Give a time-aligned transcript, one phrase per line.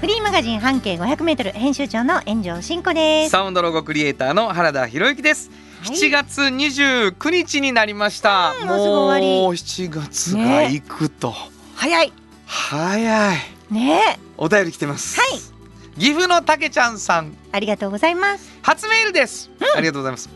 [0.00, 3.30] フリーマガジン半径500メートル編集長の炎上真子です。
[3.32, 5.50] サウンドロゴクリエイターの原田博之です、
[5.82, 5.94] はい。
[5.94, 9.42] 7月29日になりました、うんもうすぐ終わり。
[9.42, 11.34] もう7月が行くと、
[11.74, 12.14] 早い。
[12.46, 13.36] 早い。
[13.70, 14.18] ね。
[14.38, 15.20] お便り来てます。
[15.20, 16.00] はい。
[16.00, 17.36] 岐阜のたけちゃんさん。
[17.52, 18.50] ありがとうございます。
[18.62, 20.30] 初メールです、ありがとうございます。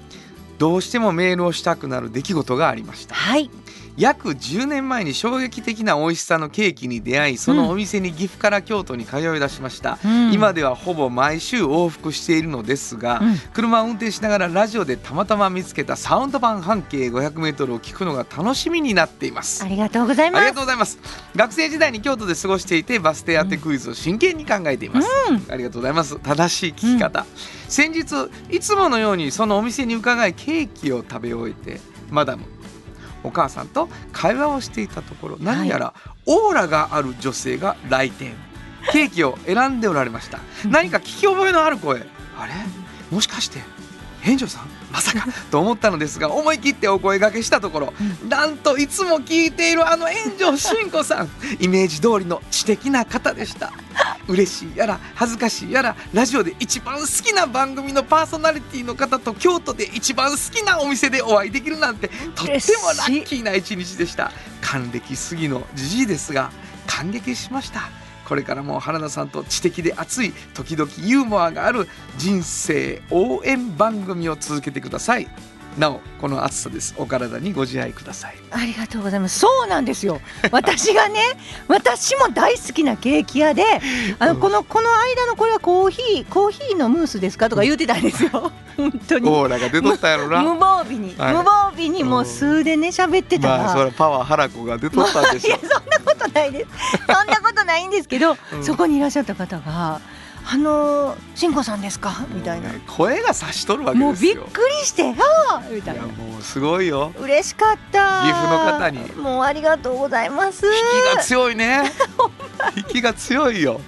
[0.58, 3.14] どうしてもメールをしたくなる出来事がありました。
[3.14, 3.48] はい。
[3.96, 10.32] 約10年前に衝撃的な美味しさのケーキに出会いそのお店に岐阜から京都に通い出しました、うん。
[10.32, 13.36] 今ではほぼ毎週往復しているのですが、うん。
[13.52, 19.64] 車を運転しながらラジオでたまたま見つけたサウンド版半径 500m を聞くのが楽しみになっています。
[19.64, 20.54] ありがとうございありがます。
[20.54, 20.98] とうございます。
[21.36, 25.08] 学生時代に京都で過ごしていてバス停当てクイズを真剣に考えています、
[25.48, 26.19] ありがとうございます。
[26.19, 27.26] 正しい聞き方、
[27.69, 32.53] 先日いつものようにそのお店に伺いケーキを食べ終えてマダム
[33.25, 35.94] お母さんと会話をしていたところ何やら
[36.27, 38.34] オーラがある女性が来店。
[38.92, 40.41] ケーキを選んでおられました。
[40.69, 42.06] 何か聞き覚えのある声。
[42.39, 42.53] あれ？
[43.11, 43.61] もしかして
[44.22, 44.69] 炎上さん？
[44.92, 47.94] まさか と思ったのですが思い切ってお声掛けしたところ、
[48.28, 51.31] なんといつも聞いているあの炎上真子さん。
[51.61, 53.72] イメージ通りの知的な方でした
[54.28, 62.58] 嬉しいやら恥ずかしいやらラジオで一番好きな番組のパーソナリティの方と京都で一番好きなお店でお会いできるなんてとってもラ
[63.08, 64.33] ッキーな一日でした。
[64.61, 66.50] 還暦過ぎのじじいですが
[66.86, 68.05] 感激しました。
[68.25, 75.28] これからも原田さんと知的で熱い時々ユーモアがある人生応援番組を続けてください
[75.78, 76.94] なおこの暑さです。
[76.97, 78.36] お体にご自愛ください。
[78.53, 79.41] ありがとうございます。
[79.41, 80.20] そうなんですよ。
[80.53, 81.21] 私がね、
[81.69, 83.65] 私も大好きなケーキ屋で、
[84.21, 87.48] あのこのこの間のこれはコーヒーコーヒーのムースですか？
[87.48, 88.53] とか言ってたんですよ。
[88.76, 89.28] 本当に。
[89.28, 90.43] オーラが出とったやろな。
[90.43, 91.34] 無防備に、はい。
[91.34, 95.48] 無防備にもう数でね喋ってたら、まあそれパワー原子が出とったんでしょ。
[95.48, 96.66] いやそんなことないです。
[97.06, 98.65] そんなことないんですけど、うん。
[98.65, 100.00] そこにいらっしゃった方が
[100.47, 102.69] 「あのー、慎吾さんですか?」みたいな。
[102.69, 105.10] ね声が察しとるわけもうびっくりして
[105.50, 106.03] 「ああ!」みたいな。
[106.03, 107.12] もうすごいよ。
[107.19, 108.22] 嬉しかった。
[108.25, 109.10] 岐阜の方に。
[109.16, 110.66] もうありがとうございます。
[110.66, 111.91] 引きが強いね。
[112.77, 113.81] 引きが強いよ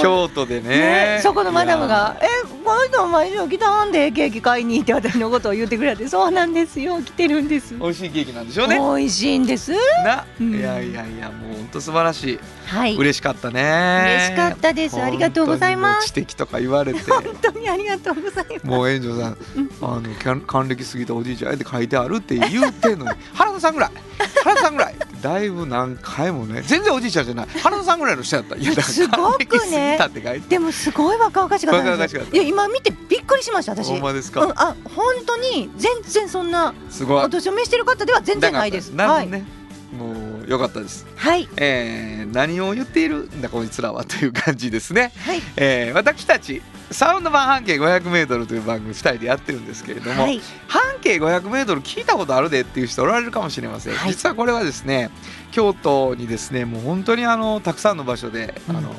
[0.00, 0.68] 京都でね。
[0.68, 2.26] ねそこのマダムが「え
[2.64, 8.76] この人毎週来たんでケーキ買いに」って私のことを言ってくれて「そうなんですよ来てるんです」美味しいケーキなんでしょうね。
[8.76, 9.72] 美味しいんです。
[10.04, 10.54] な、うん。
[10.54, 12.40] いやいやいやもう本当素晴らしい。
[12.66, 12.96] はい。
[12.96, 14.02] 嬉しかったね。
[14.04, 15.00] 嬉しかったです。
[15.00, 16.08] ありがとうございます。
[16.08, 17.00] 知的とか言われて。
[17.10, 18.66] 本当にありがとうございます。
[18.66, 19.36] もう炎上さん
[19.80, 23.12] あの還還暦過ぎたおじいちゃんって書いてあるって言ってんのに。
[23.34, 23.90] 原田さんぐらい。
[24.44, 27.46] 原田さんぐらいだいぶ何回もね全然おじいちゃんじゃない。
[27.48, 28.56] 原田さんぐらいの人やった。
[28.56, 29.98] いやだからすごくね。
[30.48, 31.94] でもすごい若々しかった
[32.32, 33.88] いや今見てびっくりしました私。
[33.88, 37.24] ほんまですか、うん、あ本当に全然そんなすごい。
[37.24, 38.90] お年を召してる方では全然ないです。
[38.90, 39.46] はい、なるほどね、
[39.92, 41.06] もうよかったです。
[41.16, 41.48] はい。
[41.56, 45.12] えー、何を言っているんだこいつらはという感じですね。
[45.24, 45.42] はい。
[45.56, 50.40] えー私たちサウンド版半径 500m という番組2人でやってるんですけれども、はい。
[50.68, 54.10] 半径 500m 聞いたことあるでっていう人おられるかもしれません、はい。
[54.10, 55.10] 実はこれはですね
[55.52, 58.76] 京都にですねもう本当にあのたくさんの場所で、うん。
[58.76, 58.92] あの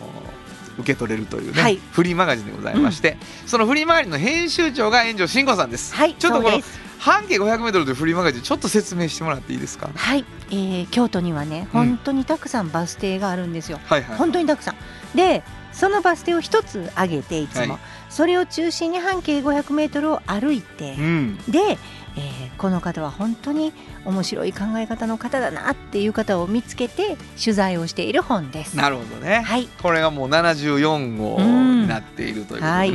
[0.80, 1.76] 受け取れるというね、はい。
[1.76, 6.62] フリーマガジンでございまして、そのフリーマガジンの編集長が炎上慎吾さんです、はいちょっとこの
[7.00, 9.90] 半径 500m というフリーマガジンちょっと説明してもらっていいですか？
[9.94, 14.18] はい、えー、京都にはねうん本当にたくさんバス停があるんですよ、はいはい。
[14.18, 14.76] 本当にたくさん。
[15.18, 15.44] で
[15.74, 17.80] そのバス停を一つ上げていつも、はい
[18.10, 21.38] それを中心に半径500メートルを歩いて、うん。
[21.48, 21.78] で、
[22.18, 23.72] えーこの方は本当に
[24.04, 28.76] 面白い考え方の方だなっていう方を見つけて取材をしている本です。
[28.76, 32.92] なるほどね、はい、これがもう74号になっているということでね、はい。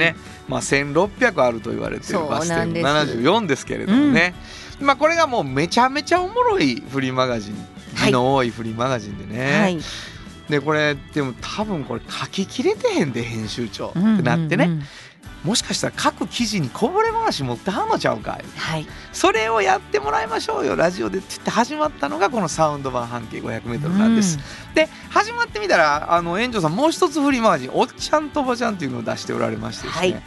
[0.46, 4.34] まあ、1600あると言われているバス停のなんです74ですけれどもね、
[4.80, 7.54] まあ、これがもうめちゃめちゃおもろいフリーマガジン。
[7.54, 7.64] はい
[7.94, 9.78] 字の多いフリーマガジンでね、はい、
[10.48, 14.82] でこれでも多分これ書ききれてへんで編集長ってうんなってね、うんうん
[15.44, 18.44] もしかしたら各記事にこぼれ話持ってはんのちゃうかい。
[18.56, 20.74] はい、それをやってもらいましょうよ。
[20.74, 24.38] ラジオでって言って始まったのがこのサウンド版半径 500m なんです、
[24.74, 30.22] で始まってみたらあの園長さんもう一つフリーマガジン「おっちゃんとおばちゃん」っていうのを出しておられましてですね、はい。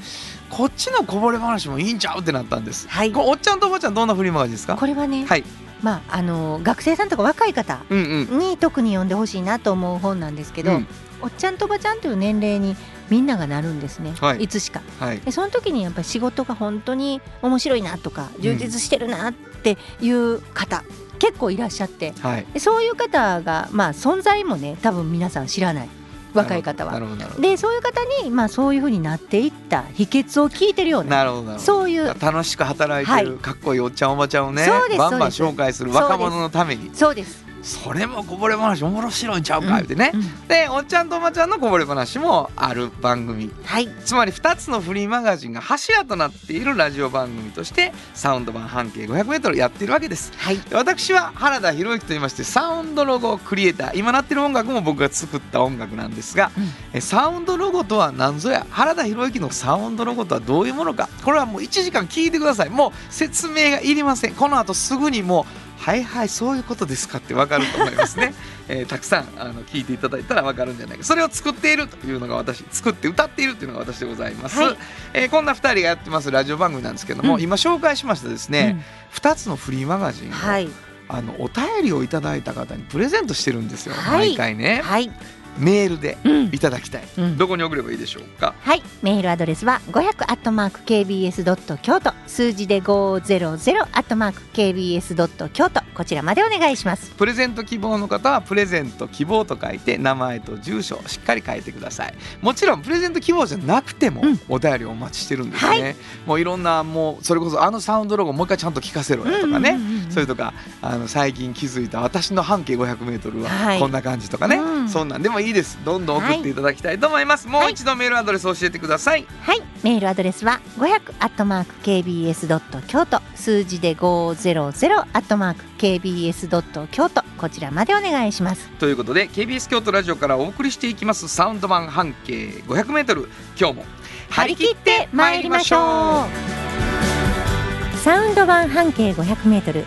[0.50, 3.12] こっちのこぼれ話もいいんちゃうってなったんです、はい。
[3.16, 4.76] おっちゃんとおばちゃんどんなフリーマガジンですか？
[4.76, 5.44] これはね、はい
[5.82, 8.40] まああの学生さんとか若い方うんうん。
[8.40, 10.88] に特に読んでほしいなと思う本なんですけど、うん。
[11.22, 12.76] おっちゃんとおばちゃんという年齢に
[13.10, 14.44] みんながなるんですね、はい。
[14.44, 14.82] い、つしか。
[15.00, 15.20] はい。
[15.20, 20.84] でその時にやっぱり仕事が本当に面白いなとか充実してるなっていう方、
[21.20, 22.14] 結構いらっしゃって。
[22.20, 22.46] はい。
[22.54, 25.90] でそういう方がまあ存在もね多分皆さん知らない
[26.34, 27.00] 若い方は。
[27.40, 36.92] でそういう方にまあそういうふうになっていった秘訣を聞いてるようななるほどそういう楽しく働いてる、はかっこいいおっちゃんおばちゃんをねバンバン紹介する若者のために。
[36.94, 37.47] そうです。
[37.68, 39.74] それもこぼれ話おもろしろいんちゃうか、うん。
[39.76, 40.48] 言うてね、うん。
[40.48, 43.52] でおっちゃんとおばちゃんのこぼれ話もある番組。
[43.66, 43.90] はい。
[44.06, 50.32] つまり2つのフリーマガジンが柱となっているラジオ番組としてサウンド版半径 500m やっているわけです。
[50.38, 50.60] はい。
[50.60, 53.98] で私は原田博之と言いましてサウンドロゴクリエイター。
[53.98, 56.70] 今なってる音楽も僕が作った音楽なんですが、うん。
[56.94, 58.66] えサウンドロゴとは何ぞや。
[58.70, 61.10] 原田博之のサウンドロゴとはどういうものか。
[61.26, 62.70] これはもう1時間聞いてください。
[62.70, 64.36] もう説明がいりません。
[64.36, 68.34] この後すぐにもうはいはいそういうことですかってわかると思いますね、
[68.68, 71.04] えーたくさんあの聞いていただいたらわかるんじゃないか。
[71.04, 74.78] それを作っているというのが私作って歌っているというのが私でございます、はい。
[75.14, 77.42] えーこんな2人がやってますラジオ番組なんですけども、うん。
[77.42, 78.84] 今紹介しましたですね、
[79.14, 80.34] 2つのフリーマガジンを、うん。
[80.34, 80.70] はい。
[81.10, 84.30] あのお便りをいただいた方にプレゼントしてるんですよ、はい。
[84.30, 84.82] 毎回ね。
[84.84, 85.10] はい、
[85.58, 86.38] メールでうん。
[86.48, 87.38] いただきたい、うん。
[87.38, 88.54] どこに送ればいいでしょうか？
[88.62, 92.14] はい、メールアドレスは500アットマーク kbs ドット京都。
[92.26, 95.82] 数字で500アットマーク kbs ドット京都。
[95.94, 97.12] こちらまでお願いします。
[97.12, 102.14] プレゼント希望の方はプレゼント希望と書いて名前と住所をしっかり書いてください。
[102.42, 104.40] もちろんプレゼント希望じゃなくてもうん。
[104.48, 105.96] お便りお待ちしてるんですね、
[106.26, 110.12] もういろんなもうそれこそあのサウンドロゴもう一回ちゃんと聞かせろよとかね、うんうんうんうん。
[110.12, 113.80] それとかあの最近気づいた私の半径 500m ははい。
[113.80, 114.90] こんな感じとかね、うん。
[114.90, 115.22] そんなん。
[115.22, 115.78] でもいいです。
[115.86, 116.54] どんどん送ってい。
[116.54, 123.22] ただきたいと思います、もう一度メールアドレス教えてください、はい、メールアドレスは500アットマーク kbs ドット京都。
[123.36, 127.24] 数字で500アットマーク kbs ドット京都。
[127.38, 128.68] こちらまでお願いします。
[128.80, 131.28] ということで KBS 京都ラジオからお送りしていきます。
[131.28, 133.28] サウンド版半径 500m
[133.60, 133.86] 今日も
[134.30, 137.98] 張り切って参りましょう。
[138.00, 139.86] サウンド版半径500メートル。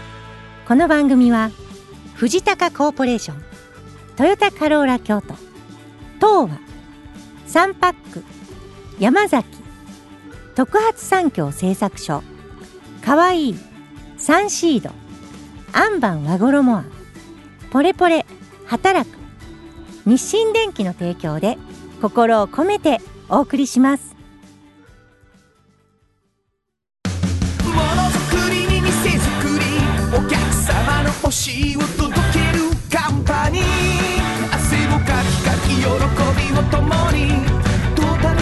[0.69, 1.51] この番組は
[2.15, 3.43] 藤高コーポレーション
[4.17, 5.35] トヨタカローラ京都
[6.21, 6.61] 東和
[7.47, 8.23] サンパック
[8.99, 9.49] 山崎
[10.55, 12.23] 特発産業製作所
[13.03, 13.57] かわいい
[14.19, 14.91] サンシード
[15.73, 16.93] アンバン和衣あん
[17.71, 18.27] ポレポレ
[18.67, 19.19] 働く
[20.05, 21.57] 日清電機の提供で
[22.03, 24.15] 心を込めてお送りします。
[27.65, 29.65] ものづくりに店づくり
[30.17, 31.77] お客様の欲しい
[35.81, 36.83] びを共
[37.13, 37.47] に
[37.97, 38.41] トータル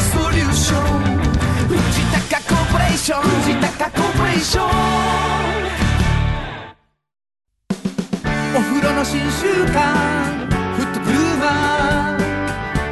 [0.00, 0.82] ソリューション
[1.68, 1.76] 藤
[2.12, 4.68] 高コーポレーション藤高コーポレーション
[8.56, 12.16] お風呂の新習慣フットブルーマ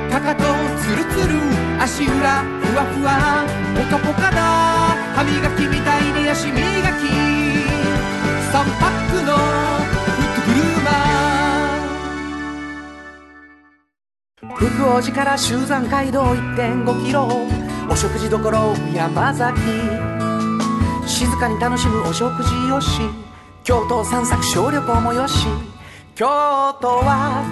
[0.09, 0.45] ーかかと
[0.83, 1.41] ツルツル
[1.81, 4.37] 足裏ふわふわポカポカだ
[5.15, 7.07] 歯磨きみたいに足磨き
[8.53, 10.02] 3パックの
[14.51, 17.29] 福王寺から集山街道1.5キロ
[17.89, 18.41] お食事処
[18.93, 19.61] 山崎。
[21.07, 23.01] 静かに楽しむお食事よし。
[23.63, 25.47] 京都散策小旅行もよし。
[26.17, 27.45] 京都は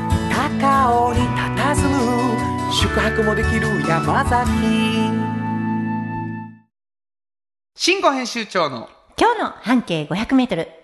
[0.58, 2.72] 高尾に佇む。
[2.72, 4.50] 宿泊もできる山崎。
[7.76, 10.79] 新語編集長の今日の半径500メートル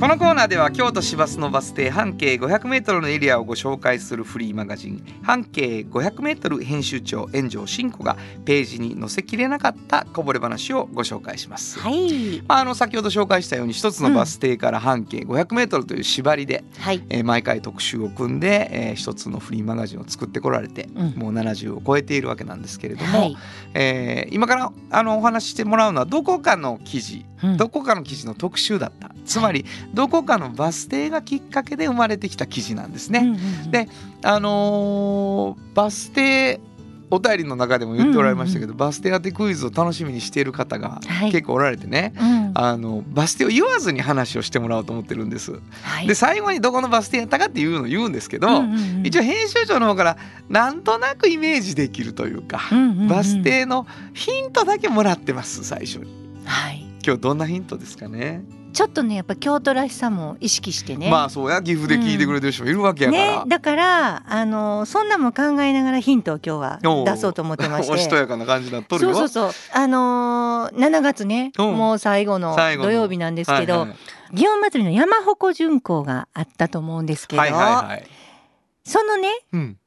[0.00, 5.04] このコーナーでは京都市バスのバス停半径 500m のエリアをご紹介するフリーマガジン。
[5.24, 11.80] 半径 500m 編集長炎上真子がページに載せきれなかったこぼれ話をご紹介します。
[11.80, 12.40] はい。
[12.46, 17.02] まあ、あの先ほど紹介したように一つのバス停から半径 500m という縛りで、はい。
[17.10, 21.10] えー毎回特集を組んで、えー一つのフリーマガジンを作ってこられて、うん。
[21.16, 23.36] もう70を超えているわけなんですけれども、はい。
[23.74, 27.56] えー今からあのお話ししてもらうのはどこかの記事うん。
[27.56, 29.10] どこかの記事の特集だった。
[29.24, 33.20] つまりどこかのバス停がきっかけで生まれてきた記事なんですね。
[33.20, 33.70] うんうんうん。
[33.70, 33.88] で
[34.22, 36.60] あのーバス停
[37.10, 41.32] お便りの中でも言っておられましたけど、バス停当てクイズを楽しみにしている方がはい。
[41.32, 42.52] 結構おられてね、うん。
[42.54, 45.52] あのバス停を言わずに話をしてもらおうと思ってるんです。
[45.82, 46.06] はい。
[46.06, 49.06] で最後にどこのバス停やったかっていうのを言うんですけど、うんうんうん。
[49.06, 50.18] 一応編集長の方から
[50.50, 53.08] なんとなくイメージできるというか、うんうんうん。
[53.08, 56.12] バス停のヒントだけもらってます最初に。
[56.44, 56.84] はい。
[57.02, 58.42] 今日どんなヒントですかね。
[58.72, 61.10] ちょっとねやっぱ京都らしさも意識してね。
[61.10, 63.44] まあそうや岐阜で聞いてくれてる人もいるわけやから。
[63.44, 67.92] ねだからあのそんなんも考えながらヒントを今日は出そうと思ってまして。
[67.92, 69.14] おしとやかな感じになっとるよ。
[69.14, 69.72] そうそうそう。
[69.72, 71.76] あのー、7月ねうん。
[71.76, 73.98] もう最後の土曜日なんですけど、はいはい
[74.32, 78.06] 祇園祭りの山鉾巡行があったと思うんですけど、はいはいはい。
[78.84, 79.78] そのねうん。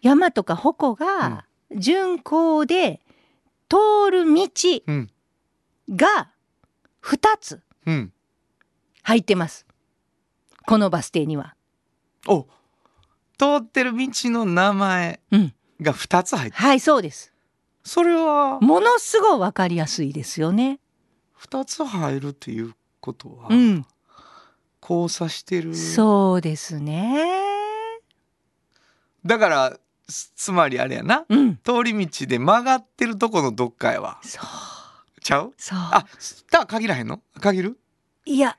[0.00, 3.00] 山とか鉾が巡行で
[3.68, 4.48] 通る道
[4.86, 5.10] うん。
[5.90, 6.30] が
[7.02, 8.12] 2つうん。
[9.02, 9.66] 入ってます。
[10.66, 11.54] このバス停には。
[12.26, 12.46] お
[13.38, 17.32] 通ってる道の名前うん、が2つ入ってはいそうです。
[17.82, 18.60] それは？
[18.60, 20.78] ものすごい分かりやすいですよね。
[21.40, 23.48] 2つ入るっていうことは？
[23.50, 23.84] うん、
[24.80, 25.74] 交差してる？
[25.74, 27.26] そうですね。
[29.26, 31.24] だからつつまりあれやな。
[31.28, 34.20] うん、通り道で曲がってるとこのどっかやわ。
[34.22, 34.44] そう
[35.22, 35.52] ちゃう？
[35.56, 35.78] そう。
[35.78, 36.04] あ
[36.50, 37.20] た限らへんの？
[37.40, 37.78] 限る？
[38.24, 38.56] いや。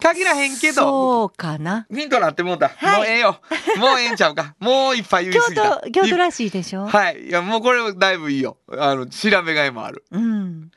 [0.00, 0.74] 限らへんけど。
[0.74, 1.86] そうかな。
[1.90, 2.98] ヒントなってもうた、はい。
[2.98, 3.40] もうええよ。
[3.78, 4.54] もうええんちゃうか。
[4.60, 5.76] もういっぱい言い京過ぎた。
[5.80, 6.86] 都京都らしいでしょ？
[6.86, 7.28] はい。
[7.28, 8.58] いやもうこれだいぶいいよ。
[8.76, 10.04] あの調べがいもある。
[10.10, 10.70] うん、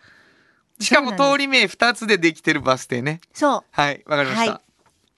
[0.79, 3.21] しかも通り名2つでできてるバス停ね。
[3.33, 4.03] そはい。
[4.05, 4.61] わかりました、はい。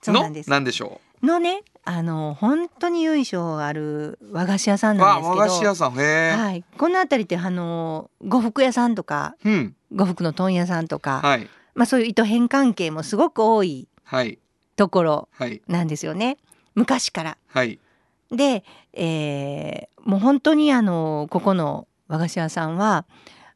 [0.02, 0.50] そうなんです。
[0.50, 0.56] の？
[0.56, 1.26] なんでしょう？
[1.26, 5.38] のねあの本当に由緒ある和菓子屋さんうなんですけど。
[5.38, 5.92] わ和菓子屋さん。
[5.94, 9.76] はい、この辺りってあの呉服屋さんとかうん。
[9.96, 11.50] 呉服の問屋さんとか、はい。
[11.76, 14.38] まあ、そういう糸編関係もすごく多いはい。
[14.76, 15.62] ところはい。
[15.68, 16.38] なんですよね。
[16.76, 17.38] 昔から。
[17.48, 17.80] はい。
[18.32, 23.06] で、えーもう本当にあのここの和菓子屋さんは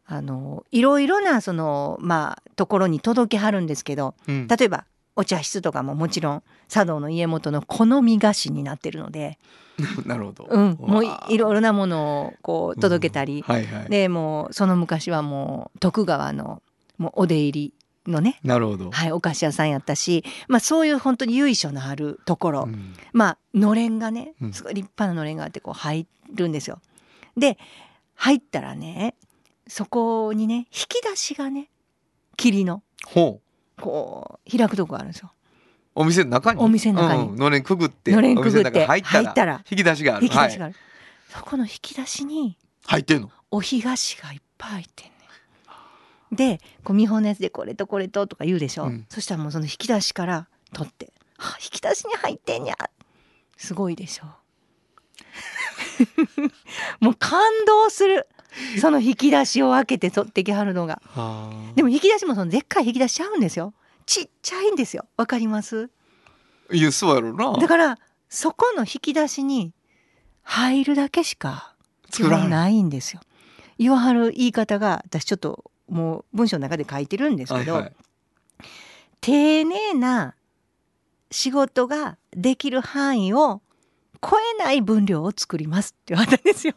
[0.05, 4.47] あのいろいろなそのまあところに届けはるんですけどうん。
[4.47, 4.85] 例えば
[5.15, 9.38] お茶室とかももちろん茶道の家元の好み菓子になってるので、
[10.05, 13.89] なるほど、うん、もういろいろなものをこう届けたり、はいはい。
[13.89, 16.62] でもうその昔はもう徳川の
[16.98, 17.74] もうお出入り
[18.12, 22.93] のね、なるほど、はい、お菓子屋さんやったし、まあ、そういう本当に由緒のあるところ、うん。
[23.13, 24.53] まあのれんがねうん。
[24.53, 26.79] すごい立派なのれんがあってこう入るんですよ。
[27.38, 27.58] で
[28.15, 29.15] 入ったらね
[29.67, 31.70] そこにね引き出しがね
[32.36, 32.84] 霧の。
[33.05, 33.42] ほう
[33.83, 35.31] こう開くとこがあるんですよ。
[35.95, 36.61] お店の中に？
[36.61, 37.29] お店の中に。
[37.29, 37.35] うん。
[37.35, 39.63] のれんくぐってのれんくぐって入ったら？
[39.69, 40.25] 引き出しがある。
[40.25, 40.75] 引き出しがはい、ある、
[41.29, 43.29] そこの引き出しに入ってんの？
[43.51, 45.13] お干菓子がいっぱい入ってんね
[46.33, 46.35] ん。
[46.35, 49.05] でこう見本のやつでこれとこれととか言うでしょ、うん。
[49.09, 52.75] そしたらもうその引き出しから取って「はあ引き出しに入ってんや」
[53.57, 54.25] すごいでしょ。
[56.99, 58.27] もう感動する
[58.79, 61.01] その引き出しを開けて取ってきはるのが。
[61.75, 63.74] でも引き出しもそのでっかい引き出しちゃうんですよ。
[64.05, 65.89] ちっちゃいんですよわかります
[66.74, 67.53] いやそうやろうな。
[67.53, 69.74] だからそこの引き出しに
[70.41, 71.74] 入るだけしか
[72.10, 73.22] 基作らないんですよ。
[73.77, 77.93] 言わはる言い方が私ちょっともう文章の中で書いてるんですけど、はいはい。
[79.22, 80.36] 丁寧な
[81.31, 83.62] 仕事ができる範囲を
[84.22, 86.75] 超えない分量を作りますって言われたんですよ。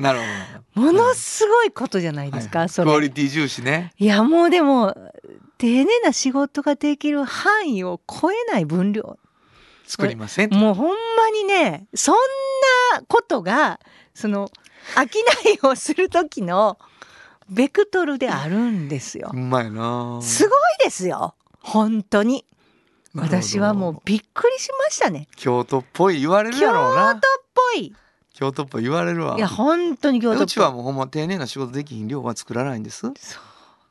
[0.00, 0.20] なる
[0.74, 2.68] ほものすごいことじゃないどですか、はい。
[2.68, 2.90] それ。
[2.90, 3.92] クオリティ重視ね。
[3.98, 4.94] いやもうでも
[5.58, 9.18] 丁寧な仕事ができる範囲を超えない分量。
[9.86, 10.94] 作りませんもうほんま
[11.34, 12.14] にねそん
[12.94, 13.80] なことが
[14.14, 14.48] その
[14.94, 16.78] 商いをする時の
[17.48, 19.30] ベクトルであるんですよ。
[19.32, 19.36] う。
[19.36, 20.20] まいな。
[20.22, 21.34] すごいですよ。
[21.60, 22.46] 本当に。
[23.12, 25.26] 私はもうびっくりしましたね。
[25.36, 27.14] 京都っぽい言われる京やろうな。
[27.14, 27.20] 都っ
[27.74, 27.92] ぽい
[28.40, 29.36] 京都っぽい言われるわ。
[29.36, 30.44] いや本当に京都っぽい。
[30.44, 33.00] うちはもうほんま丁寧な仕事できひん量は作らないんです。
[33.00, 33.14] そう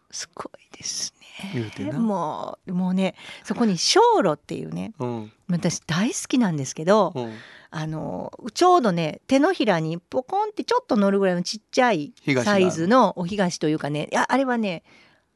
[0.10, 1.52] すごいですね。
[1.54, 2.00] 言うてな。
[2.00, 3.14] もうもうね
[3.44, 5.32] そこに小炉っていうねうん。
[5.52, 7.34] 私大好きなんですけど、うん。
[7.70, 12.14] あのちょうどね手のひらにポコンってちょっと乗るぐらいのちっちゃい
[12.44, 14.82] サイズのお干菓子というかねいやあれはね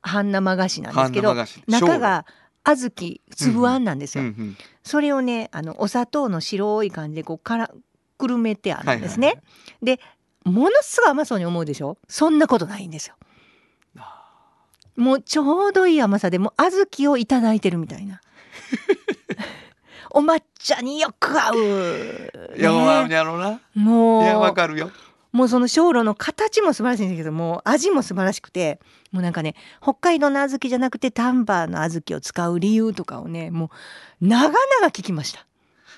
[0.02, 1.36] 半生菓子なんですけど
[1.68, 2.26] 中が
[2.64, 4.58] 小豆粒あんなんですよ、うんうん。
[4.82, 7.72] それをねあのお砂糖の白い感じでこうから
[8.24, 9.42] くるめてあるんですね、はいは
[9.96, 10.00] い
[10.46, 11.98] ものすごい甘そうに思うでしょ？
[12.10, 13.16] そんなことないんですよ。
[14.98, 18.20] もうちょうどいい甘さでもう小豆をいただいてるみたいな。
[20.12, 21.56] お抹茶によく合う、
[22.58, 23.62] いやもうあやろうな。
[23.74, 24.24] もう。
[24.24, 24.92] いやわかるよ。
[25.32, 28.80] もうその小炉の形も素晴らしいんですけども味も素晴らしくて
[29.12, 33.72] もうなんかね北海道の小豆じゃなくて丹波の小豆を使う理由とかをねも
[34.22, 35.48] う長々聞きました。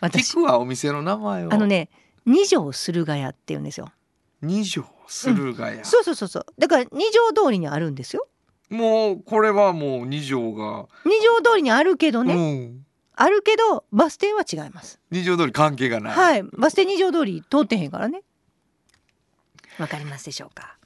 [0.02, 0.34] 私。
[0.34, 1.54] 聞くわお店の名前を。
[1.54, 1.90] あのね
[2.26, 3.92] 二条駿河屋って言うんですよ。
[4.42, 6.46] 二条駿河屋、そうそうそうそう。
[6.58, 8.28] だから二条通りにあるんですよ。
[8.70, 12.86] もうこれはもう二条が、二条通りにあるけどね、うん。
[13.16, 15.00] あるけどバス停は違います。
[15.12, 16.44] 二条通り関係がない、はい。
[16.44, 18.24] バス停二条通り通ってへんからね。
[19.78, 20.78] わかりますでしょうか？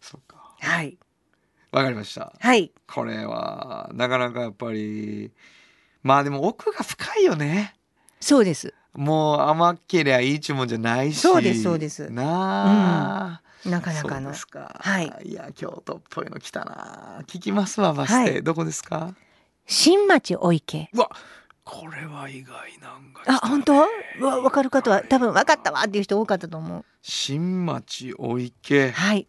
[0.00, 0.54] そっか。
[0.60, 0.98] はい。
[1.70, 2.34] わかりました。
[2.38, 2.72] はい。
[2.86, 5.32] これはなかなかやっぱり
[6.02, 7.74] まあでも奥が深いよね。
[8.20, 11.20] そうですもう甘けりゃいいっちゅうもんじゃないし。
[11.20, 12.10] そうですそうです。
[12.10, 14.78] なあ、なかなかそうのですか。
[14.80, 15.12] はい。
[15.24, 17.22] いや京都っぽいの来たな。
[17.26, 18.42] 聞きますわバス停、はい。
[18.42, 19.14] どこですか？
[19.66, 20.90] 新町お池。
[20.92, 21.10] うわ
[21.64, 23.78] これは意外なんかあ本当？
[23.78, 23.86] わ
[24.20, 26.84] 分かる方は多分分かったわっていう人多かったと思う。
[27.00, 28.90] 新町お池。
[28.90, 29.26] はい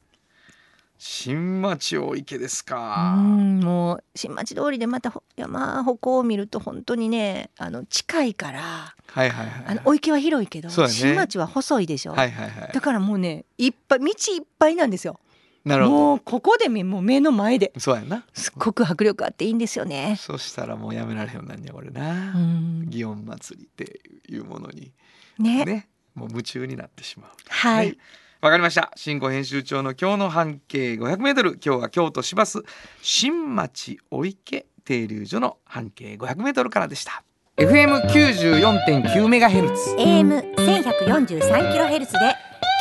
[1.06, 10.88] 新町お池ですうかんもう新町通りでまたほ山鉾を見ると本当にねあの近いからはいはいはいあのお池は広いけど、ね。
[10.88, 12.72] 新町は細いでしょ、はいはいはい。
[12.72, 14.14] だからもうねいっぱい道いっ
[14.58, 15.20] ぱいなんですよ。
[15.66, 18.26] なるほもうここで見もう目の前でどそうやな。
[18.34, 20.16] すっごく迫力あっていいんですよね。
[20.18, 22.88] そしたらもうやめられへんなんねやこれうな、ん。
[22.90, 24.94] 祇園祭りっていうものに
[25.38, 25.66] ね。
[25.66, 27.32] ねもう夢中になってしまう。
[27.50, 27.98] はい、ね
[28.44, 28.92] わかりました。
[28.98, 31.52] 新語編集長の今日の半径500メートル。
[31.66, 32.62] 今日は京都市バス
[33.02, 37.24] 新町お池停留所の半径500メートルからでした。
[37.56, 39.96] FM94.9 メガヘルツ。
[39.98, 42.20] AM 千百四十三キロヘルツで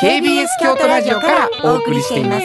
[0.03, 2.45] KBS 京都ラジオからお送りしています。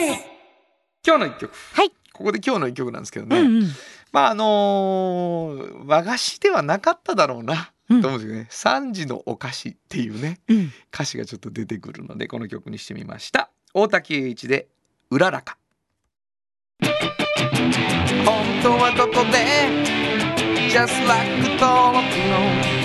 [1.04, 1.52] 今日の一曲。
[1.72, 1.90] はい。
[2.12, 3.68] ここで今日の一曲なんですけどね、うんうん。
[4.12, 10.70] まああのー和菓子ではなかっただろうな、うんと思うんですよね三時のお菓子っていうねうん。
[10.92, 13.50] 歌詞がちょっと出てくるのでこの曲にしてみました。
[13.74, 14.68] 大滝栄一で
[15.10, 15.56] うららか。
[16.80, 16.88] 本
[18.62, 19.98] 当はどこで
[20.68, 21.28] Just like
[21.58, 22.78] 登録の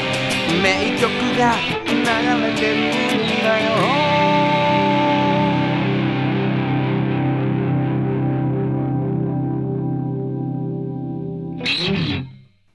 [0.61, 1.55] 名曲が
[1.85, 1.93] 流
[2.41, 4.02] れてるんだよ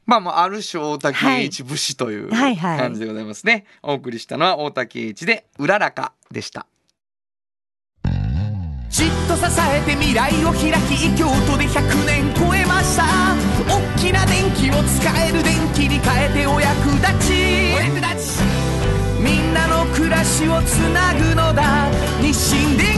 [0.09, 6.67] まあもうある種大滝栄一節という感じでございますね、お送りしたのは大滝栄一でうららかでした。
[8.89, 13.05] じっと支えて未来を開き京都で100年超えました。
[13.69, 17.75] 大きな電気を使える電気に変えてお役立ち。
[17.77, 18.43] お役立ち。
[19.21, 21.91] みんなの暮らしをつなぐのだ。
[22.23, 22.98] 日清電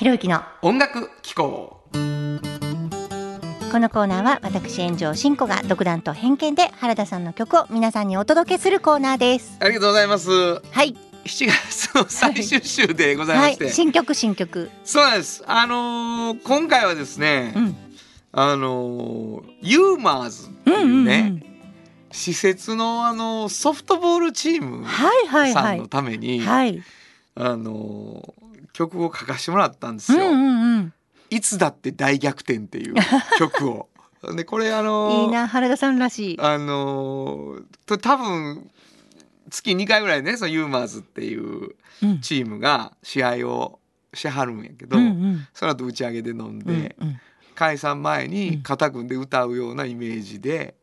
[0.00, 1.82] 原田博之の音楽機構。
[1.92, 1.98] こ
[3.80, 9.56] のコーナーは私炎上真子が独断と偏見で原田さんの曲を皆さんにお届けするコーナーです。
[9.58, 10.30] ありがとうございます。
[10.30, 10.94] はい。
[11.24, 13.72] 7月の最終週でございまして、はい。
[13.72, 14.70] 新曲新曲。
[14.84, 15.42] そうです。
[15.48, 17.76] あのー今回はですね、うん。
[18.30, 21.42] あのーユーマーズっていうね、うんうんうん。
[22.12, 25.74] 施設のあのーソフトボールチームはいはいはい。
[25.74, 26.80] さんのために、はい。
[27.34, 28.37] あのー
[28.78, 30.92] 曲を書かせてもらったんですよ、うんうんうん。
[31.30, 32.94] いつだって大逆転っていう
[33.38, 33.88] 曲を。
[34.36, 36.38] でこれあのーいいな原田さんらしい。
[36.40, 38.70] あのーと多分
[39.50, 42.20] 月2回ぐらいねそのユーマーズっていううん。
[42.20, 43.80] チームが試合を
[44.14, 45.48] しはるんやけど、うんうん。
[45.52, 47.20] その後打ち上げで飲んで、うんうん。
[47.56, 48.30] 解散前うん。
[48.30, 50.76] に肩組んで歌うようなイメージで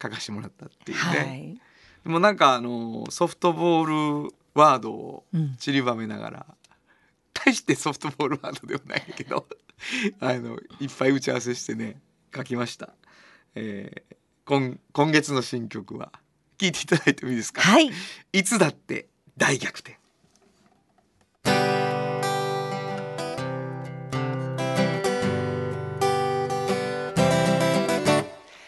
[0.00, 1.60] 書かしてもらったっていうね、はい。
[2.04, 5.56] でもなんかあのソフトボールワードをうん。
[5.56, 6.46] 散りばめながら
[7.34, 9.46] 大してソフトボールワードではないけど
[10.20, 12.00] あのいっぱい打ち合わせしてね
[12.34, 12.94] 書きました、
[13.54, 14.14] えー
[14.46, 16.12] 今今月の新曲は。
[16.58, 17.90] 聞いていただいてもいいですか、はい。
[18.32, 19.98] いつだって大逆転。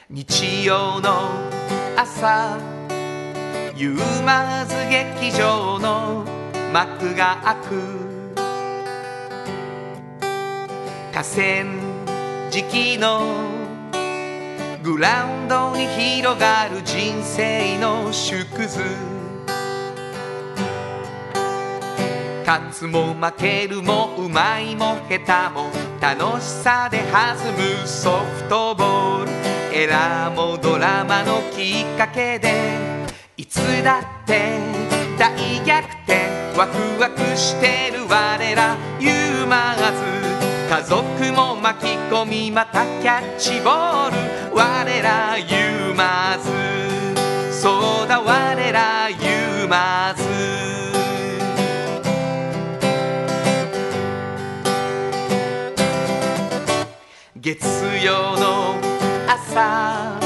[0.09, 1.31] 日曜の
[1.94, 2.59] 朝
[3.76, 4.74] ユーマーズ
[5.20, 6.24] 劇場の
[6.72, 8.05] 幕が開く
[11.16, 13.22] 河川敷の
[14.83, 18.83] グラウンドに広がる人生の縮図
[22.44, 25.70] 勝つも負けるもうまいも下手も
[26.02, 29.31] 楽しさで弾むソフトボール。
[29.74, 32.52] エラーもドラマのきっかけで。
[33.38, 34.59] いつだって
[35.18, 36.26] 大逆転。
[36.59, 38.76] ワクワクしてる我ら。
[39.00, 40.25] ユーマーズ
[40.68, 41.00] 家族
[41.33, 44.16] も巻き込みまたキャッチボール。
[44.52, 46.50] 我らユーマーズ
[47.52, 50.22] そうだ我らユーマーズ
[57.38, 57.66] 月
[58.05, 58.81] 曜の
[59.29, 60.18] 朝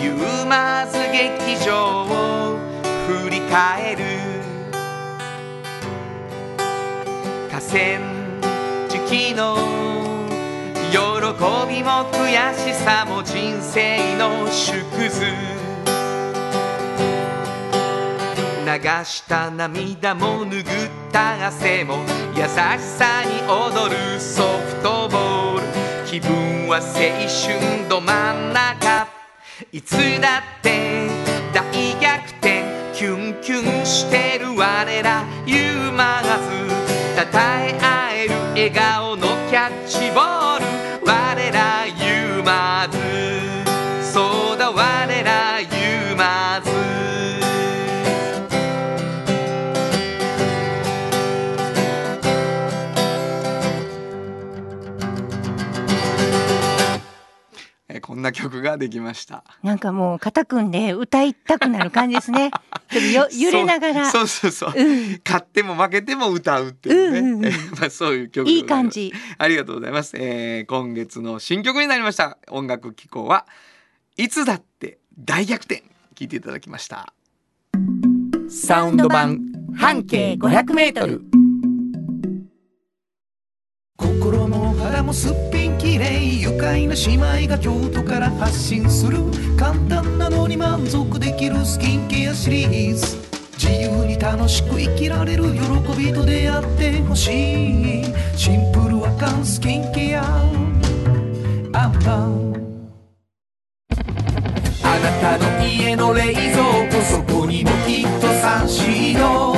[0.00, 2.56] ユーマーズ劇場を
[3.06, 4.02] 振り返る。
[7.50, 8.11] 河川
[9.12, 9.56] 敷の
[10.90, 10.96] 喜
[11.68, 15.26] びも悔しさも人生の縮図。
[18.64, 21.98] 流した涙も拭った汗も
[22.34, 25.62] 優しさに踊るソフトボール。
[26.06, 29.08] 気分は青春ど真ん中。
[29.72, 31.10] いつだって
[31.52, 31.62] 大
[32.00, 37.91] 逆転キュンキュンしてる我らユーマーズたたえ合
[38.54, 40.41] 笑顔のキャッチボール。
[58.22, 59.44] んな曲ができました。
[59.62, 62.50] なんかもう肩組んで歌いたくなる感じですね。
[62.90, 64.10] ちょっとよ揺れながら。
[64.10, 64.72] そうそうそう。
[64.72, 65.20] そう、うん。
[65.24, 67.52] 勝っても負けても歌うっていうね、うんうんうん。
[67.78, 69.12] まあそういう曲でいい感じ。
[69.36, 72.38] ありがとうございます、えー今月の新曲になりました。
[72.48, 73.46] 音楽機構は
[74.16, 75.82] いつだって大逆転
[76.14, 77.12] 聞いていただきました。
[78.48, 79.40] サウンド版
[79.74, 81.22] 半径500メートル。
[83.96, 84.61] 心も
[85.02, 89.18] もすっぴんきれい愉快な姉妹が京都から発信する
[89.56, 93.16] 簡単なのに満足できるスキンケアシリーズ。
[93.58, 95.60] 自由に楽しく生きられる喜
[95.96, 98.04] びと出会ってほしい。
[98.36, 100.24] シンプルアカンスキンケア。
[101.74, 102.52] アンパン
[104.84, 109.51] あなたの家の冷蔵庫そこにもきっとサンシード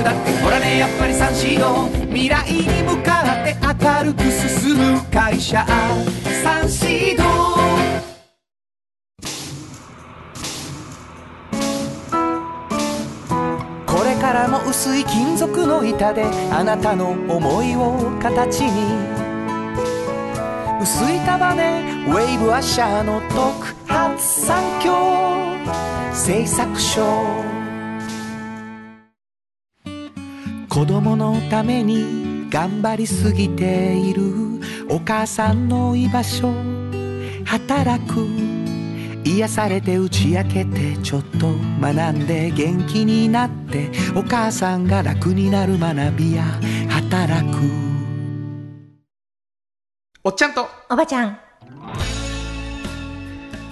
[0.00, 5.64] ってドリンクだってほらねやっぱりサンシード未来に向かって明るく進む会社。
[6.42, 7.24] サンシード
[13.86, 19.20] これからも薄い金属の板であなたの思いを形に。
[20.82, 24.94] 薄い束ねウェーブアッシャーの特発産業
[26.14, 27.59] 製作所
[30.80, 34.22] 子供のために頑張りすぎている。
[34.88, 36.54] お母さんの居場所
[37.44, 38.26] 働く。
[39.22, 41.48] 癒されて打ち明けてちょっと
[41.82, 43.90] 学んで元気になって。
[44.16, 46.44] お母さんが楽になる学びや
[46.88, 47.58] 働く。
[50.24, 50.66] おっちゃんと。
[50.88, 51.38] おばちゃん。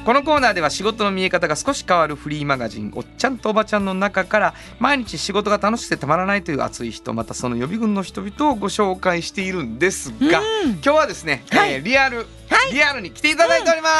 [0.09, 12.27] このコーナーでは仕事の見え方が少し変わるフリーマガジン「おっちゃんとおばちゃん」の中から毎日仕事が楽しくてたまらないという熱い人またその予備軍の人々をご紹介しているんですが、今日はですね、はいえーリアル、
[12.73, 13.95] リアルに来ていただいております、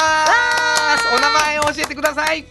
[1.15, 2.43] お名前を教えてください。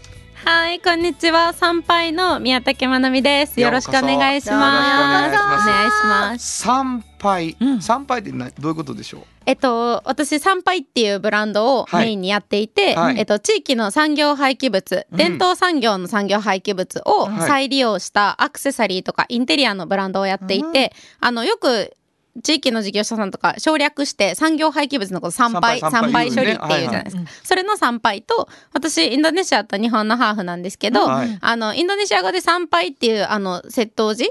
[0.45, 1.53] はい、こんにちは。
[1.53, 3.61] 参拝の宮武まなみです。
[3.61, 5.35] よろしくお願いします。
[5.35, 6.59] お願いします。
[6.63, 7.83] 参拝、うん。
[7.83, 9.23] 参拝ってなどういうことでしょう？
[9.49, 12.05] えっと、私、参拝っていうブランドをはい。
[12.05, 13.19] メインにやっていて、はい。
[13.19, 15.17] えっと、地域の産業廃棄物、うん。
[15.17, 17.49] 伝統産業の産業廃棄物をはい。
[17.49, 21.95] 再利用したアクセサリーとかインテリアのブランドをやっていて、あの、よく、
[22.43, 31.39] 地域の事業者さんとか省略して産業廃棄物のこと参拝参拝処理っていうじゃないですか、それの参拝と私インドネシアと日本のハーフなんですけど、はい。
[31.41, 34.31] あのインドネシア語で参拝っていうあの窃盗時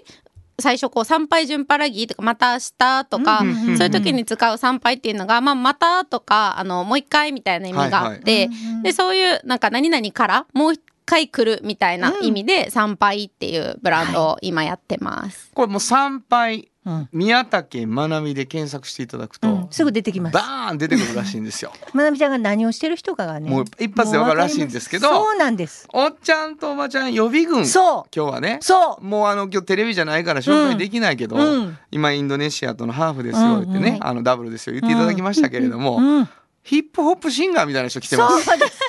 [0.59, 8.49] 最初こう参拝順パラギーとかまた明日とか、うんうんうんそういう時に使う参拝っていうのが、まあ、またとかあのもう一回みたいな意味があって、
[8.81, 15.51] でそういうなんか何々からもう一回来るみたいな意味で参拝っていうブランドを今やってます。
[15.53, 16.67] これもう参拝うん
[17.11, 20.41] 宮武まなみで検索していただくと、うんすぐ出てきますバ。
[20.69, 23.49] ーン出てくるらしいんですよ まなみちゃんが何をしてる人かがね。
[23.49, 25.87] もう一発でわかるらしいんですけどそうなんです。
[25.93, 28.63] おっちゃんとおばちゃん予備軍今そ日はねう。
[28.63, 29.03] そう。
[29.05, 36.29] もうあの今日テレビじゃないから紹介できないけど、うん今インドネシアとのハーフですよってね、うんうんあのダブルですよ言っていただきましたけれども、うん。
[36.63, 38.57] ヒップホップシンガーみたいな人来てそうます。
[38.57, 38.79] です。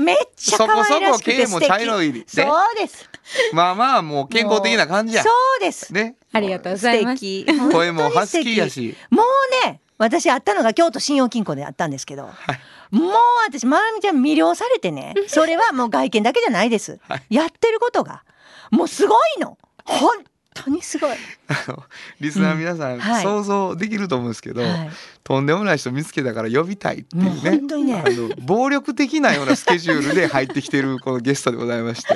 [0.00, 1.46] めっちゃ可愛らしくて素敵。
[1.46, 3.08] そこそこ毛も茶色いでそうです。
[3.52, 5.28] まあまあもう健康的な感じやそ。
[5.58, 5.92] うです。
[5.92, 6.16] ね。
[6.32, 7.18] ありがとうございます。
[7.18, 7.72] 素敵。
[7.72, 8.96] 声もハスキーやし。
[9.10, 12.28] もうね、私会ったのが京都信用金庫であったんですけど、
[12.90, 13.12] もう
[13.46, 16.98] 私、まなみちゃん魅了されてね、 それはもう外見だけじゃないです。
[17.08, 18.22] はいやってることが、
[18.70, 19.58] もうすごいの。
[19.84, 20.10] 本
[20.54, 21.10] 当にすごい。
[21.48, 21.84] あの
[22.20, 24.90] リスナーの皆さん、はい想像できると思うんですけど、はい
[25.24, 32.14] とんでもない人見つけたから呼びたいっていうもうね本当にねあの暴力的なようなスケジュールで入ってきてるこのゲストでございまして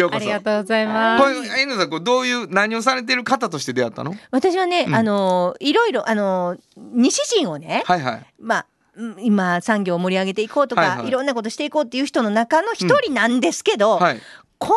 [0.00, 0.22] ようこそ。
[0.22, 1.34] ありがとうございまこす。
[1.34, 4.14] れ遠藤さんこうどういう何をされてる方として出会ったの？
[4.30, 4.94] 私はね、うん。
[4.94, 8.26] あのいろいろあの西陣をね、はいはい。
[8.40, 11.10] まあうん今産業を盛り上げていこうとか、はいいはい。
[11.10, 14.20] ろんなことしていこうっていう人の中の一人なんですけど、はい。
[14.58, 14.70] こん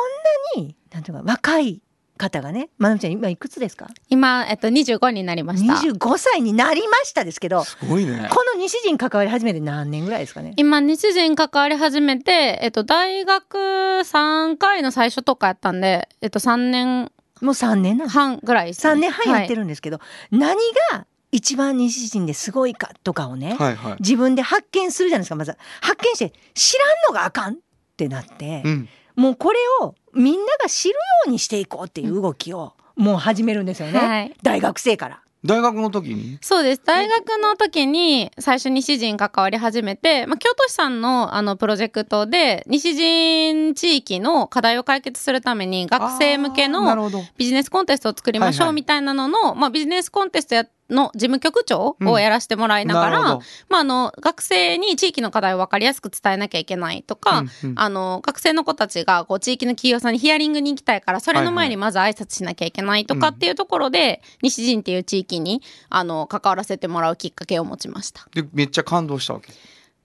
[0.56, 1.82] なになんていうか若い
[2.18, 3.88] 方がねまなみちゃん今いくつですか？
[4.10, 5.74] 今、えっと、25になりました。
[5.74, 8.28] 25歳になりましたですけどすごいね。
[8.32, 10.54] この西陣関わり始めて何年ぐらいですかね？
[10.58, 19.58] 今、日人関わり始めて、えっと、大学3回の最初とかやったんで、えっと、3年もう3年半ぐらいですね、3年半やってる。
[19.58, 20.00] るんですけど、
[20.32, 20.56] 何
[20.92, 23.96] が一番西陣ですごいかとかをね、はいはい。
[24.00, 25.56] 自分で発見するじゃないですかまず。
[25.82, 27.58] 発見して知らんのがあかんっ
[27.96, 28.90] てなって、うん。
[29.16, 34.36] もうこれをみんなが知るようにしていこうっていう動きをもう始めるんですよね、はい。
[34.42, 35.22] 大学生から。
[35.46, 36.40] 大学の時に？
[36.42, 36.82] そうです。
[36.84, 47.24] 大学の時に最初西人関わり始めて、まあ、京都市さんのあのプロジェクトで西人地域の課題を解決するために学生向けのほど。
[47.38, 48.68] ビジネスコンテストを作りましはいはい。
[48.70, 57.74] ょうみたいなのの、まあ、ビジネスコンテストやの事務局長をやらせてもらいながら、うんまあ、あの学生に地域の課題を分かりやすく伝えなきゃいけないとか、うんうん。
[57.76, 68.28] あの学生の子たちがこう地域の企業さんにヒアリングに行きたいからそれの前にまず挨拶しなきゃいけないとかっていうところで、西陣っていう地域にあの関わらせてもらうきっかけを持ちました。
[68.34, 69.52] でめっちゃ感動したわけ。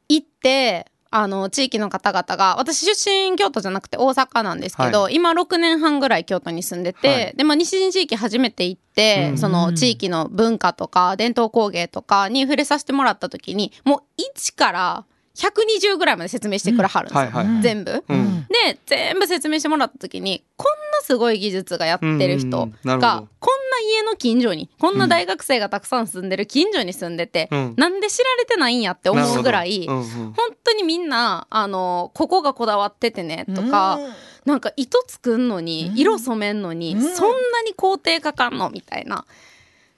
[0.09, 7.35] 行ってあの地域の方々が私出身京都じゃなくて大阪なんですけど、は今6年半ぐらい京都に住んでて、はい。
[7.37, 17.63] で、まあ、西陣地域初めて行って、うんその地域の文化とか伝統工芸とかに触れさせてもらった時にもう1から120ぐらいまで説明してくれはるんですよ、はいはいはい。
[17.63, 18.05] 全部。
[18.09, 18.47] うん。
[18.49, 23.29] で全部説明してもらった時にこんなすごい技術がやってる人がど。
[23.39, 27.75] こんな家の近所にこんな大学生がたくさん住んでる近所に住んでて、うん。
[27.77, 29.97] なんで知られてないんやって思うぐらい、うん。
[29.99, 30.05] うん。
[30.05, 33.99] 本当にみんなあのここがこだわっててねとか、
[34.45, 37.03] なんか糸作んのに色染めんのに、うん。
[37.03, 39.25] そんなに工程かかんのみたいな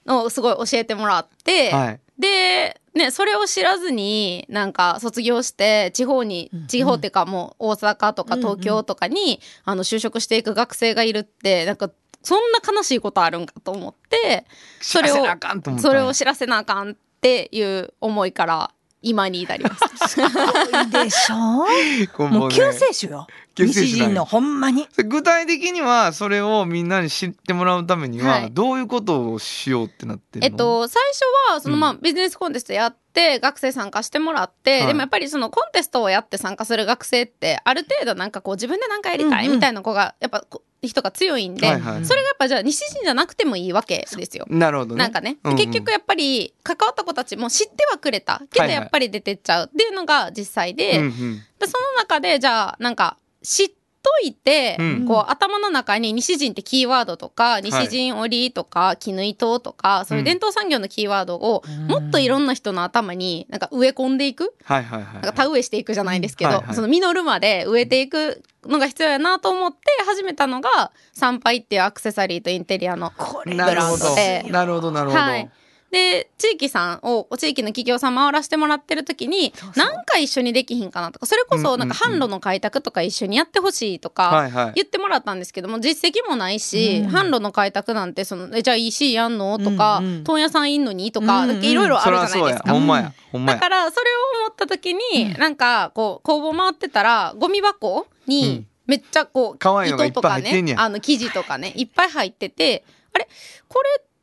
[0.06, 2.00] のをすごい教えてもらって、はい。
[2.18, 11.90] で、ね、それを知らずになんか卒業して地方に地方っていうかもう大阪とか東京とかに、あの就職していく学生がいるってなんか
[12.24, 14.44] そんな悲しいことあるんかと思って
[14.80, 18.70] それを知らせなあかんと思ったそれを知らせなあかんっていう思いから
[19.02, 20.08] 今に至ります。
[20.16, 21.66] すごいでしょ。
[22.16, 24.88] こもう救世主よ西陣のほんまに。
[25.06, 28.50] 具体的にはそれをみんなに知ってもらうためにははい。
[28.52, 31.80] どういうことをしようってなってるの、えっと、最初はその、うん。
[31.80, 34.86] まあビジネスコンテストやって学生参加してもらって、はい。
[34.88, 44.44] でもやっぱりそのコンテストをやって参加する学生ってある程度なんかこう自分で何かやりたいみたいな子がやっぱこ人が強いんで、はいはいそれがやっぱじゃあ西陣じゃなくてもいいわけですよ。
[44.48, 44.98] なるほどね。
[44.98, 45.56] なんかね、うんうん。
[45.56, 48.42] 結局やっぱり関わった子たちも知ってはくれた。
[48.50, 48.76] けはいはい。
[48.76, 51.10] どやっぱり出てっちゃうっていうのが実際で,、うんうん。
[51.58, 53.68] でその中でじゃあなんか知っ
[54.04, 55.06] といて、うん。
[55.06, 64.54] こう頭の中に西陣ってキーワードとか西陣織とか絹糸とかそういう伝統産業のキーワードをもっといろんな人の頭になんか植え込んでいく。
[64.64, 66.74] はいはいはいなんか田植えしていくじゃないですけど、はいはい。
[66.74, 74.46] その実るまで植えていくのが必要やなと思って始めたのが参拝っていうアクセサリーとインテリアのこれなるほどブランドで。
[74.50, 75.50] なるほどなるほど、はい
[75.94, 79.86] で地域さんを地域の企業さん回らせてもらってる時にそうそう。
[79.94, 89.58] なんか一緒にできひんかなとかそれこそなんか販路の開拓とか一緒にやってほしいとか言ってもらったんですけども実績もないし、うん販路の開拓なんてそのえじゃあ EC やんの？
[89.58, 92.72] とか、問屋さんいんのにとか、いろいろあそるじゃないですか。
[92.72, 93.12] ほんまや。
[93.30, 93.56] ほんまや。
[93.56, 98.66] だからそれを思った時に、なんかこう工房回ってたらゴミ箱うにん。
[98.86, 103.28] めっちゃこう、糸とかねあの生地とかねいっぱい入っててあれ？
[103.68, 104.13] これって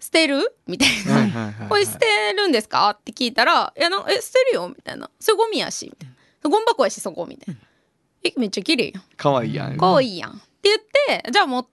[0.00, 1.22] 捨てるみたいな、はい。
[1.22, 2.90] はいはいはいこれ捨てるんですか？
[2.90, 6.14] って聞いたら「いやなえ捨てるよ」みたいな「それゴミやし」みたいな
[6.50, 7.60] 「ゴミ箱やしそこ」みたいな
[8.24, 11.70] 「えめっちゃ綺麗やん可愛いやんかわいいやん」って言って「じゃあ持って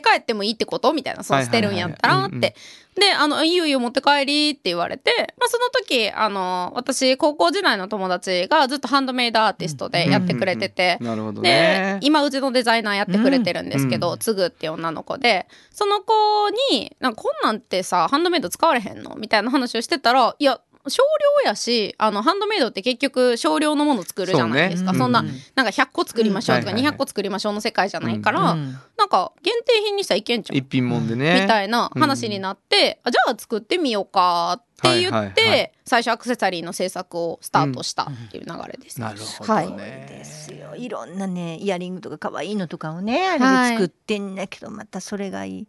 [0.00, 2.54] 帰ってもいいってこと?」みたいな「その捨てるんやったら」って。
[2.94, 16.12] で、あの、いいよいいよ持って帰りって言われて、まあ、その時、あの、私、高校時代の友達がずっとハンドメイドアーティストでやってくれてて、なるほどでね、今うちのデザイナーやってくれてるんですけど、うんつぐっていう女の子でその子
[16.70, 19.14] になんかこんなんってさハンドメイド使われへんの？
[19.16, 21.02] みたいな話をしてたらいや少
[21.44, 24.92] 量やしあのハンドメイドって結局少量のもの作るじゃないですか。
[24.92, 25.10] そ,、そうね。
[25.10, 25.22] んな
[25.54, 26.74] なんか100個作りましょうとかうん。
[26.74, 26.94] はいはいはい。
[26.94, 28.76] 200個作りましょうの世界じゃないから、うん。
[28.98, 31.42] なんか限定品にしたらいけんじゃん一品もんでね。
[31.42, 35.72] みたいな話になって、あじゃあ作ってみようかって言って、はいはいはい。
[35.84, 39.00] 最初アクセサリーの制作をスタートしたっていう流れです。
[39.00, 40.74] なるほどはいね、ですよ。
[40.74, 43.70] いろんなねイヤリングとか可愛いのとかをねあはい。
[43.72, 45.66] れで作ってんだけど、またそれがいい。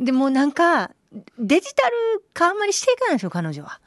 [0.00, 0.90] でもなんか
[1.38, 3.80] デジタル化あんまりしていかないでしょ彼女は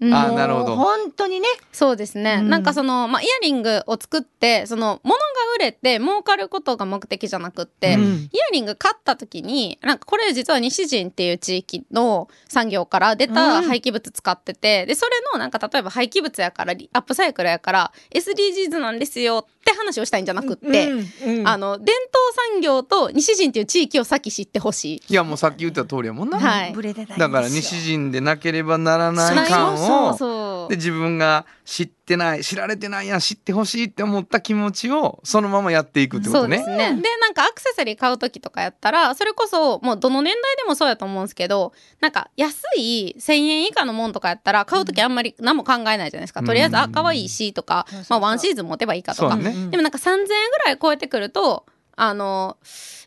[0.00, 0.14] うん。
[0.14, 0.76] あーなるほど。
[0.76, 1.48] 本当にね。
[1.72, 2.50] そうですね、うん。
[2.50, 5.22] なんかその、まあ、イヤリングを作ってその物が
[5.56, 8.02] 売れて儲かることが目的じゃなくって、うん。
[8.02, 21.48] イヤリング買った時になんかこれ実は西陣っていう地域の産業から出た廃棄物使ってて、でそれのなんか例えば廃棄物やからリアップサイクルやから SDGs なんですよって話をしたいんじゃなくって、うんうん。
[21.48, 25.02] あの伝統産業と西陣っていう地域を先知ってほしい。
[25.08, 26.74] いやもうさっき言った通りやもんな、はい。
[27.18, 37.00] だから西陣でなければならない感そうをそうで自分が知ってない知られてないやん知ってほしいって思った気持ちをそのままやっていくってことねそうですね。
[37.02, 46.42] で、なんかアクセサリー買う時とかやったら、それこそ、もうどの年代でもそうやと思うんですけど、なんか安い1000円以下のもんとかやったら、買う時あんまり何も考えないじゃないですか。
[46.42, 49.34] とりあえず、あ、可愛いしとか、まあワンシーズン持てばいいかとか。
[49.34, 50.32] そうだねでもなんか3000円ぐ
[50.66, 51.66] らい超えてくると、
[51.96, 52.58] あの、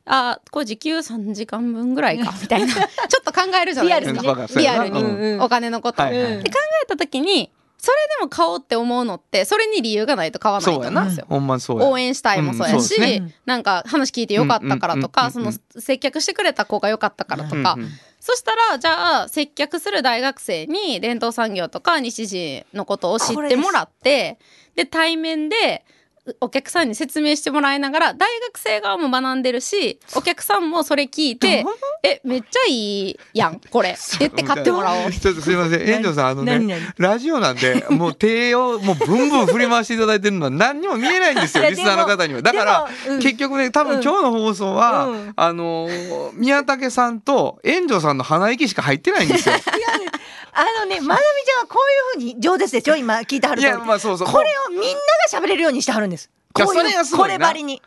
[0.05, 2.73] あ、これ時給3時間分ぐらいか、みたいな。
[2.73, 4.21] ちょっと考えるじゃないですか。
[4.21, 6.01] リアルにねリアルにお金のこと。
[6.01, 11.25] はいはいで考えた時に、それでも買おうって思うのって、それに理由がないと買わないと思うんですよ。
[11.89, 13.33] 応援したいもそうやうんし、そうですね。
[13.45, 17.89] なんか話聞いてよかったからとか、その接客してくれた子がよかったからとか、うんうん
[18.19, 24.37] そしたらじゃあ接客する大学生に伝統産業とか西陣のことを知ってもらって
[24.75, 25.85] で対面で
[26.41, 31.65] お客さんに説明してもらいながら大学生側も学んでるしお客さんもそれ聞いて
[32.03, 35.11] 「えめっちゃいいやんこれ」って言って買ってもらおう。
[35.13, 35.81] ちょっとすいません。
[35.81, 42.41] 園長さんあの何ね何ラジオなんでもう手をもうブンブン振り回していただいてるのは 何にも見えないんですよリスナーの方には。
[42.41, 43.19] だからうん。
[43.19, 45.33] 結局ね多分今日の放送は、うん。
[45.35, 49.55] あのー宮武さんと園長さんの鼻息しか入ってないんですよ。
[50.51, 51.77] あのね、まなみちゃんはこ
[52.15, 54.27] ういうふうに上手でしょ今聞いてはるいやまあそうそう。
[54.27, 54.87] これをみんな
[55.31, 56.18] が喋れるようにしてはるんです。
[56.53, 57.81] こういうこればりに。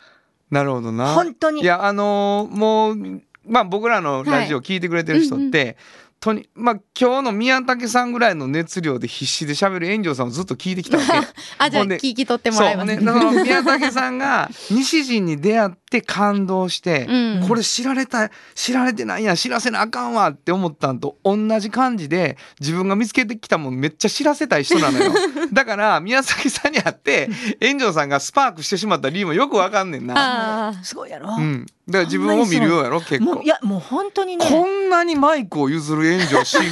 [0.51, 1.13] なるほどな。
[1.13, 1.61] 本当に。
[1.61, 5.77] いやあのーもうまあ僕らのラジオ聞いてくれてる人って、
[6.23, 11.11] とにまあ今日の宮武さんぐらいの熱量で必死で喋る炎上さんをずっと聞いてきたわけ
[11.59, 12.95] あじゃあ聞き取ってもらいます。
[12.95, 25.11] そうね、宮武さんが西陣に出会って感動して、うんこれ知られたい知られてないやん知らせなあかんわって思ったんと同じ感じで自分が見つけてきたもんめっちゃ知らせたい人なのよ
[25.51, 27.29] だから宮崎さんに会って
[27.61, 30.69] 炎上さんがスパークしてしまった理由もよくわかんねんな。
[30.69, 31.35] あすごいやろ。
[31.37, 34.45] うん、だから自分を見るようやろ結構もういやもう本当にね。
[34.47, 36.69] こんなにマイクを譲る炎上進行。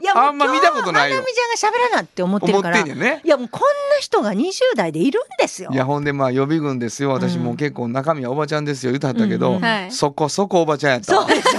[0.00, 1.18] いやあんま見たことないよ。
[1.18, 2.84] まなみちゃんが喋らなって思ってるから。
[2.84, 3.66] ねいやもうこんな
[4.00, 5.70] 人が20代でいるんですよ。
[5.72, 7.10] いやほんでまあ予備軍ですよ。
[7.10, 9.62] 私もう結構中身はおばちゃんですよ言うてはったけど、うんうん。
[9.62, 9.92] はい。
[9.92, 11.28] そこそこおばちゃんやったわ。
[11.28, 11.50] そうでしょ。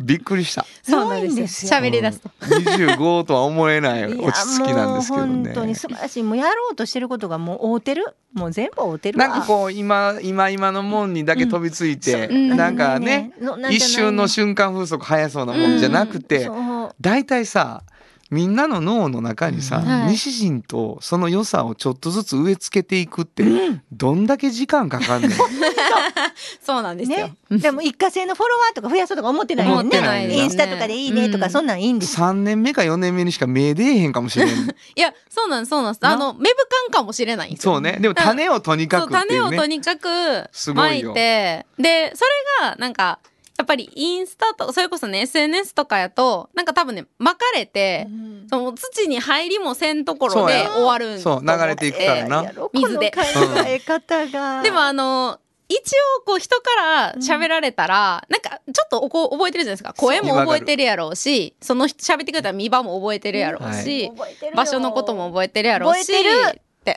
[0.00, 0.64] びっくりした。
[0.82, 1.80] そうなんでですすよ。
[1.80, 2.28] 喋り出すと。
[2.40, 5.44] 25とは思えない落ち着きなんですけどね。
[5.44, 8.04] 本当に素晴らしいもうやろうとしてることがもう合うてる。
[8.32, 9.28] もう全部合うてるわ。
[9.28, 12.32] なんかこう今今今のもんにだけ飛びついて、う。
[12.32, 12.56] ん。
[12.56, 16.48] なんかね、ね一瞬の瞬間風速速そうなもんじゃなくて、
[17.00, 17.82] 大体さ
[18.30, 19.84] みんなの脳の中にさ、うん。
[19.84, 20.12] はい。
[20.12, 23.44] 西陣とその良さをちょっとずつ植え付けていくって、
[23.92, 25.30] どんだけ時間かかんねん。
[26.62, 27.28] そうなんですよ。
[27.50, 31.50] ね、でも一過性のフォロワーとか増やそうとか思ってないもん思ってないインスタとかでいいねとか、うん。
[31.50, 32.20] そんなんいいんです。
[32.20, 34.52] 3年目か4年目にしか目出えへんかもしれんい
[34.94, 36.02] や、そうなんです、そうなんです。
[36.02, 36.12] な。
[36.12, 37.56] あの、芽吹かんかもしれない。
[37.58, 37.98] そうね。
[38.00, 39.56] でも種をとにかくっていうね。
[39.56, 41.08] 種をとにかくすごいよ。
[41.08, 42.24] まいてでそ
[42.62, 43.18] れがなんか
[43.60, 48.08] やっぱりインスタとそれこそね SNS とかやとなんか多分ね巻かれて、
[48.48, 52.52] その土に入りもせんところで終わるんそう流れていくからな。
[52.72, 53.10] 水で。
[53.10, 59.92] この考え方が、 でもあの一応こう人から喋られたら、なんかちょっとこう覚えてるじゃないですか。
[59.92, 64.56] 声も覚えてるやろうしその人喋ってくれたら見場も覚えてるやろうし、覚えてるよ。
[64.56, 66.60] 場所のことも覚えてるやろうし覚えてる。
[66.80, 66.96] って。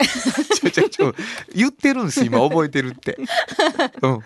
[0.55, 1.13] ちょちょちょ
[1.53, 3.17] 言ってるんです今覚えてるって。
[4.01, 4.23] うん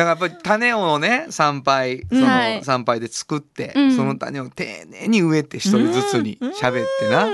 [0.00, 2.64] だからやっぱり種をね参拝そのはい。
[2.64, 3.96] 参拝で作って、うん。
[3.96, 7.28] その種を丁寧に植えて一人ずつに喋ってな、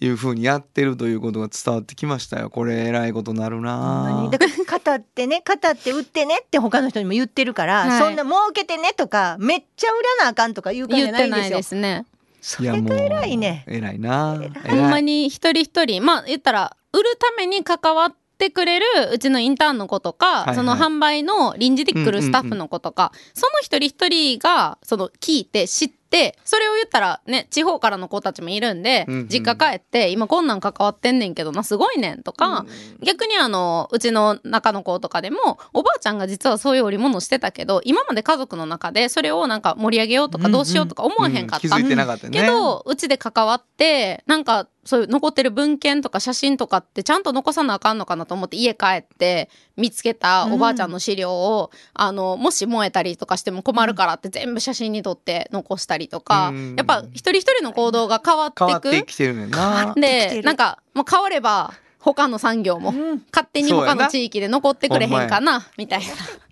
[0.00, 2.48] いうふうにやってるということが伝わってきましたよ。
[2.48, 4.22] これえらいことなるな。
[4.24, 4.30] に。
[4.30, 8.00] だから語ってね語って売ってねって他の人にも言ってるから、はい。
[8.00, 11.56] そんな儲けてねとかめっちゃ売らなあかんとか言うからないゃないんですよ。
[11.58, 12.06] ですね。
[12.40, 13.64] それが偉いね。
[13.66, 14.40] 偉いな。
[14.66, 18.16] ほんまに一人一人まあ言ったら売るために関わって
[18.50, 20.54] くれるうちのインターンの子とか、いはい。
[20.54, 25.97] その販売の臨時で来るスタッフの子とか、その一人一人がその聞いて知って
[26.44, 29.28] それを言ったらね地方からの子たちもいるんで、うんうん。
[29.28, 32.64] 実家帰って今こんなん関わってんねんけどなすごいねんとか、
[33.02, 41.82] 逆にあのうちの中の子とかでもおばあちゃんが実はそういう織物してたけど今まで家族の中でそれをなんか盛り上げようとかどうしようとか思わへんかった、うん。
[41.82, 42.40] 気づいてなかったね。
[42.40, 56.76] けどうちで関わってなんかそういう残ってる文献とか写真とかってちゃんと残さなあかんのかなと思って家帰って見つけたおばあちゃんの資料を、あのもし燃えたりとかしても困るからって全部写真に撮って残したりとか、うん。
[56.76, 59.94] やっぱ一人一人の行動が変わって変わいくってきてるねんな。
[59.94, 63.24] でなんかもう変われば他の産業もうん。
[63.32, 66.06] 勝手に他の地域で残ってくれへんかなみたいな。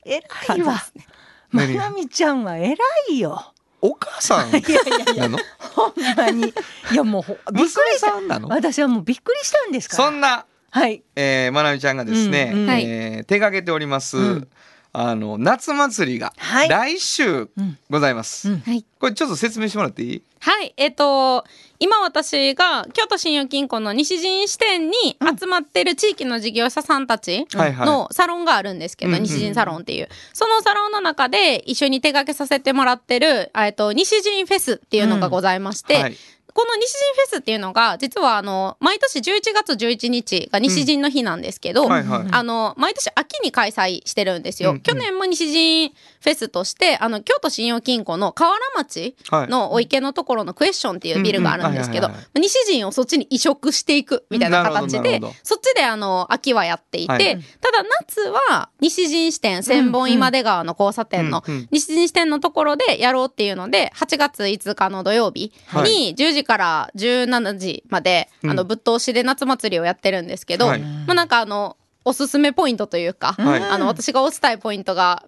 [0.05, 0.75] 偉いわ。
[1.51, 2.77] ま何なみちゃんは偉
[3.11, 3.53] いよ。
[3.83, 4.49] お母さん？
[4.49, 5.39] いやいやいや、なの？
[5.75, 6.49] ほんまに。
[6.49, 8.07] いやもうほ、びっくり娘した。
[8.09, 8.49] さんなの？
[8.49, 10.05] 私はもうびっくりしたんですから。
[10.05, 11.03] そんな、はい。
[11.15, 12.71] えー、まなみちゃんがですね、うんうん。
[12.71, 14.49] えー手掛けております、うん。
[14.93, 16.69] あの夏祭りがはい。
[16.69, 18.61] 来週うんございます、うん。
[18.61, 18.85] はい。
[18.99, 20.23] これちょっと説明してもらっていい？
[20.39, 21.45] はい、えっ、と、
[21.81, 24.95] 今私が京都信用金庫の西陣支店に
[25.39, 27.87] 集まってる地域の事業者さんたちはいはい。
[27.87, 30.09] のサロンがあるんですけど、うんうん西陣サロンっていう。
[30.33, 36.17] そのサロンの中で一緒に手掛けさせてもらってる、えっと、西陣フェスっていうのがございまして、はい
[36.57, 42.29] この西陣フェスっていうのが、実はあの、毎年11月11日が西陣の日なんですけど、はいはい。
[42.31, 44.71] あの、毎年秋に開催してるんですよ。
[44.71, 44.81] うんうん。
[44.81, 45.93] 去年も西陣
[46.27, 49.49] フェスとして、あの、京都信用金庫の河原町はい。
[49.49, 57.23] のお池のところのクエスチョンっていうビルがあるんですけど西陣をそっちに移植していくみたいな形でそっちであの、秋はやっていて、はい。
[57.61, 65.53] ただ夏は西陣支店、千本今出川の交差点の西陣支店のところでやろうっていうので、8月5日の土曜日
[65.85, 68.51] に10時から17時まで、うん。
[68.51, 75.25] あの、ぶっ通しで夏祭りをやってるんですけど、はいまあなんかあの、おすすめポイントというか、はいあの、私が押したいポイントが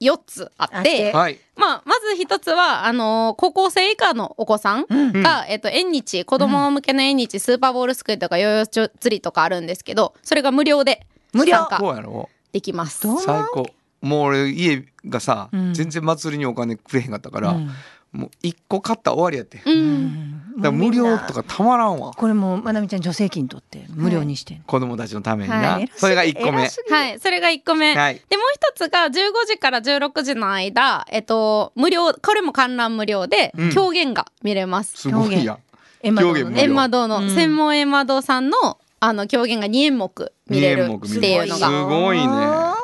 [0.00, 1.38] 4つあってて、はい。
[1.56, 11.56] まあ、まず一つは、あの高校生以下のお子さんが、えっと、縁日、子供向けの縁日、スーパーボールすくいとか、ヨーヨー釣りとかあるんですけど、それが無料で無料。
[11.56, 13.06] 参加できます。
[13.24, 13.66] 最高。
[14.00, 15.74] もう俺家がさ、うん。
[15.74, 17.70] 全然祭りにお金くれへんかったから、うん。
[18.12, 19.70] もう一個買ったら終わりやって、う。
[19.70, 20.27] うんん
[20.58, 22.12] だ無料とかたまらんわ。
[22.14, 24.54] これもうまなみちゃん助成金取って無料にして。
[24.54, 25.90] ん子供たちのためにな、はい。
[25.94, 26.68] それが一個目。
[26.90, 27.94] はい、それが1個目。
[27.94, 28.22] はい。
[28.28, 29.10] で、もう一つが、15
[29.46, 34.96] 時から16時の間、えっと、無料、これも観覧無料でうん、狂言が見れます。
[34.96, 35.54] すごいや。
[35.54, 35.58] ん
[36.02, 36.62] エマドのね狂言無料。
[36.62, 37.34] 閻魔堂の、うん。
[37.34, 42.24] 専門閻魔堂さんの、あの、狂言が2演目見れる二演目見れるっていうのすがごいね。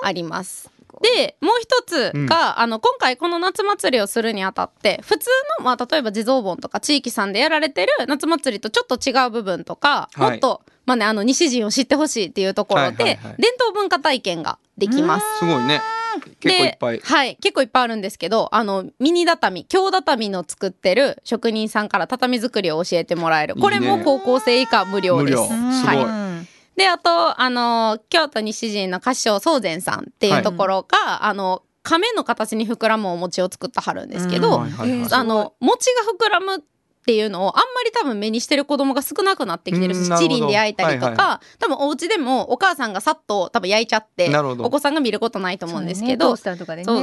[0.02, 0.70] あります。
[1.04, 5.28] で、もう一つが、あの、今回この夏祭りをするにあたって、普通
[5.58, 10.30] の、まあ、例えば地蔵盆とか地域さんでやられてる夏祭りとちょっと違う部分とか、はい。
[10.30, 13.36] もっと、まあね、あの、西陣を知ってほしいっていうところで、はいはいはい。
[13.38, 15.26] 伝統文化体験ができます。
[15.40, 15.82] すごいね。
[16.40, 16.98] 結構いっぱい。
[16.98, 23.56] ではい、結構いっぱいあるんですけど、あの、ミニ畳、京畳の作ってる職人さんから畳作りを教えてもらえる。
[23.56, 24.04] これもいいね。
[24.04, 25.36] 高校生以下無料です。
[25.36, 25.44] 無料。
[25.46, 25.96] すごい。
[25.96, 26.23] はい
[26.76, 36.64] で、あと、あの、京都西陣の歌唱宗禅さんっていうところが、あの、亀の形に膨らむお餅を作ってはるんですけど、あの、餅が膨らむ
[37.04, 44.64] っていうのをあんまり多分目にしてる子供が少なくなってきてるし、七輪で焼いたりとか、はいは多分お家でもお母さんがさっと多分焼いちゃって、なるほど。
[44.64, 46.54] お子さんが見ることないと思うんですけど、そう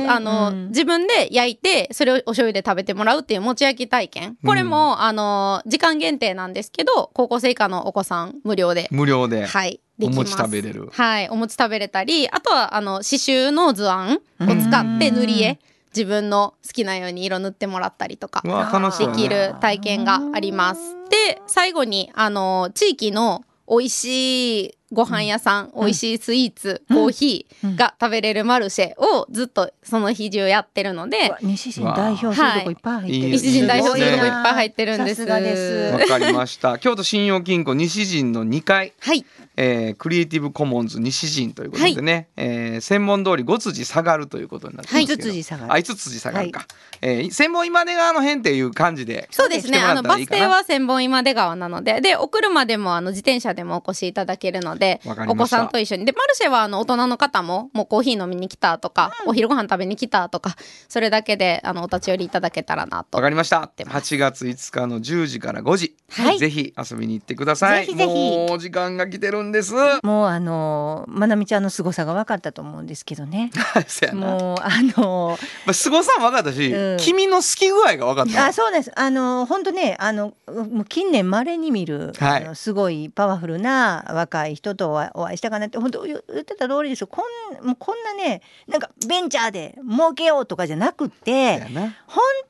[0.08, 4.38] あの、うん自分で焼いて、それをお醤油で食べてもらうっていう餅焼き体験。
[4.44, 10.18] これも、あの、時間限定なんですけど、高校生以下のお子さん無料で、無料で、はい、できます。
[10.18, 10.90] お餅食べれる。
[10.92, 15.60] はい、お餅食べれたり、あとは、あの、刺繍の図案を使って塗り絵、
[15.94, 20.96] 自分の好きなように色塗ってもらったりとかできる体験があります。
[21.10, 35.22] で、最後に、あの、地域の美味しいご飯屋さん、美味しいスイーツ、コーヒーが食べれるマルシェをずっとその日中やってるので西陣代表するとこいっぱい入ってる、はい西陣代表するとこいっぱい入ってるんです。
[35.24, 36.78] わかりました。
[36.80, 38.94] 京都信用金庫西陣の2階。
[39.00, 39.26] はい。
[39.58, 45.44] えークリエイティブコモンズ西陣ということでね、えー専門通り5辻下がるということになってますけど、はい。
[45.44, 45.74] 下がる。
[45.74, 46.66] あ五辻下がるか、
[47.02, 49.80] えー専門今出川の辺っていう感じでそうですね。
[49.80, 56.06] あの、バス停は千本今出川なので、で、お車でも、あの、自転車でもお越しいただけるのでわか、りお子さんと一緒に。
[56.06, 60.56] で、マルシェは、あの、大人の方も、もうコーヒー飲みに来たとか、お昼ご飯食べに来たとか、
[60.88, 63.18] それだけで、あの、お立ち寄りいただけたらなと。
[63.18, 63.68] わかりました。
[63.68, 64.16] てます。
[64.16, 66.40] 8月5日の10時から5時、はい。
[66.40, 67.86] ぜひ遊びに行ってください。
[67.86, 68.10] ぜひぜひ。
[68.10, 69.74] もう時間が来てるんです。
[70.04, 73.52] もうあのまなみちゃんの凄さが分かったと思うんですけどね。
[73.88, 74.20] そやな。
[74.20, 76.98] まもうあのあ凄さも分かったし、うん。
[76.98, 78.46] 君の好き具合が分かった。
[78.48, 78.92] あそうです。
[78.96, 82.44] あの本当ねあのもう近年まれに見る、はい。
[82.44, 87.08] あのすごいパワフルな若い人とお会いしたかなって本当言言ってた通りですよ。
[87.08, 87.24] こ
[87.62, 91.92] んもうこんなねなんかベンチャーで儲けようとかじゃなくて本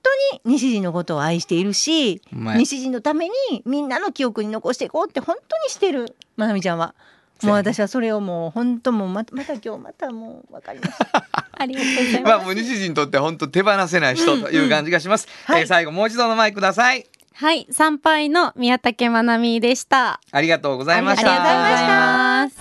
[0.02, 3.34] 当に西陣のことを愛しているし西陣のために
[3.66, 6.96] みんなの記憶に残していこうって本当にしてるまなみちゃんは。
[7.44, 11.26] もう私はそれをもう本当もうまたまた今日またもう分かりました。
[11.52, 12.22] ありがとうございます。
[12.24, 15.62] まあもう西陣にとって本当手放せない人という感じがします、はい。
[15.62, 20.20] えー最後もう一度のマイクくださいはい、はい参拝の宮武まなみでした。
[20.32, 21.32] ありがとうございました。
[21.32, 22.54] ありがとうございまし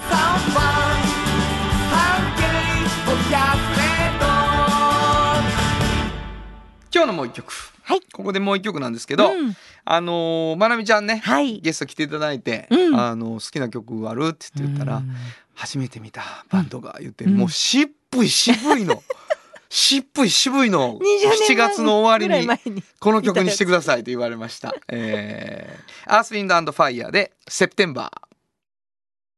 [6.92, 7.52] 今日のもう一曲。
[7.82, 14.28] はい、ここでもう一曲なんですけど、うん、あのー、まなみちゃんね、はい、ゲスト来ていただいて、うん、あの好きな曲ある？
[14.28, 15.14] って言ったら、うん、
[15.54, 19.02] 初めて見たバンドが言って、もうしっ渋いしっ渋いの。
[19.72, 24.74] 渋い渋いの20年7月の終わりにこの曲にしてくださいと言われました。
[24.88, 28.30] えー、アースウィンドアンドファイヤーでセプテンバー。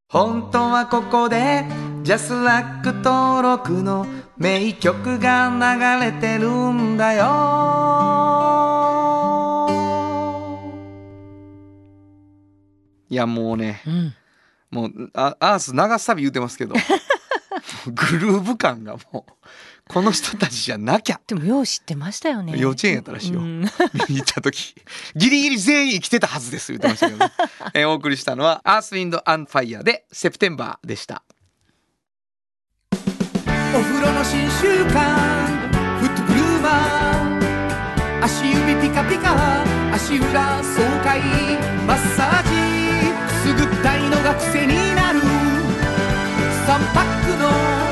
[0.08, 1.66] 本当はここで
[2.02, 4.06] ジャスラック登録の
[4.38, 5.50] 名曲が
[6.00, 7.22] 流れてるんだよ。
[13.10, 14.14] いやもうね、うん
[14.70, 16.74] もうあアース流すたび言うてますけど、
[17.86, 19.32] グルーヴ感がもう
[19.88, 21.20] この人たちじゃなきゃ。
[21.26, 22.54] でもよう知ってましたよね。
[22.56, 23.40] 幼稚園やったらしいよ。
[23.40, 23.60] うん。
[23.60, 23.66] 見
[24.08, 24.74] に行った時。
[25.16, 27.32] ギリギリ全員生きてたはずです言ってましたけどね、
[27.74, 31.22] えーお送りしたのは「アースウィンドアンファイヤー」で「セプテンバー」でした。
[33.74, 39.34] お風呂の新習慣フットグルーマー足指ピカピカ
[39.94, 41.20] 足裏爽快
[41.86, 42.50] マッサージ。
[43.26, 45.20] くすぐったいのが癖になる。
[45.20, 47.91] 3パックの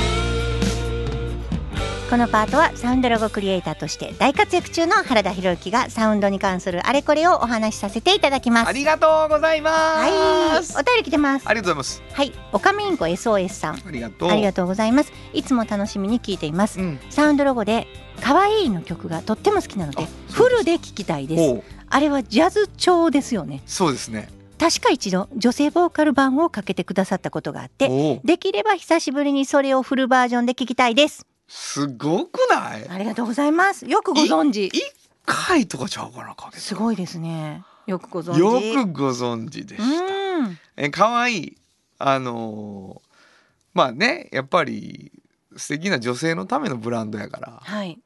[2.11, 8.67] このパートはサウンドロゴクリエイターとして大活躍中の原田博之がサウンドに関するあれこれをお話しさせていただきます。
[8.67, 11.47] ありがとうございはいます、お便り来てます。
[11.47, 12.33] ありがとうございますはい。
[12.51, 15.13] おかみんこ SOS さんありがとうありがとうございます。
[15.31, 16.81] いつも楽しみに聞いています。
[16.81, 16.99] うん。
[17.09, 17.87] サウンドロゴで
[18.19, 21.63] 可愛いの曲がとっても好きなのでフルで聴きたいです。
[21.87, 23.61] あれはジャズ調ですよね。
[23.65, 24.27] そうですね。
[24.59, 32.87] 確か一度女性ボーカル版をかけてくださったことがあってできれば久しぶりにそれをフルバージョンで聞きたいですすごくない？
[32.87, 33.85] ありがとうございます。
[33.85, 34.67] よくご存知。
[34.67, 34.81] 一
[35.25, 37.63] 回とかちゃうかなかけたすごいですね。
[37.87, 38.39] よくご存知。
[38.39, 40.05] よくご存知でした。
[40.05, 40.57] うん。
[40.77, 41.57] え可愛い。
[41.99, 43.11] あのー
[43.73, 45.11] まあねやっぱり
[45.57, 47.59] 素敵な女性のためのブランドやから。
[47.61, 47.99] はい。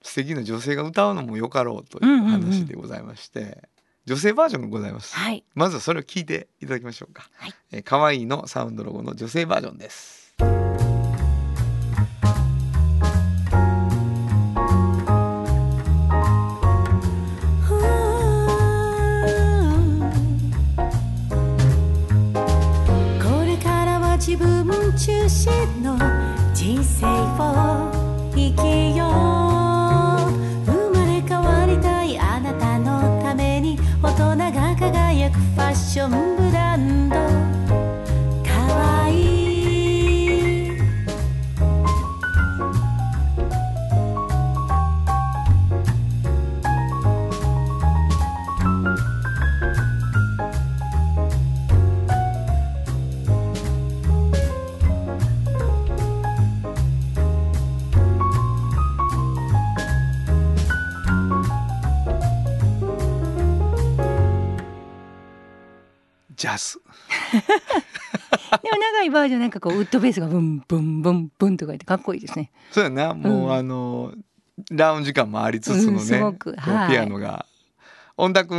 [0.00, 3.68] 素敵な女性が歌うのもよかろうという話でございまして、
[4.06, 5.44] 女性バージョンがございます、はい。
[5.54, 7.54] まずはそれを聞いていただきましょうか、はい。
[7.72, 10.36] えー可愛いのサウンドロゴの女性バージョンです
[24.98, 25.96] 中心の
[26.52, 27.88] 人生を
[28.34, 30.32] 生きよう。
[30.66, 36.37] 生まれ変わりたいあなたのために大人が輝くファッション。
[69.20, 72.50] バージョンなんかこうウッドベースがブンブンブンブンとか言ってかっこいいですね。
[72.70, 73.14] そうやな。
[73.14, 74.12] もう、うんあの
[74.72, 76.90] ラウンジ感もありつつのね、うはい。
[76.90, 77.46] ピアノが。
[78.16, 78.54] 音楽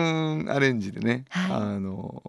[0.47, 1.51] アレンジでね、はい。
[1.51, 2.23] あの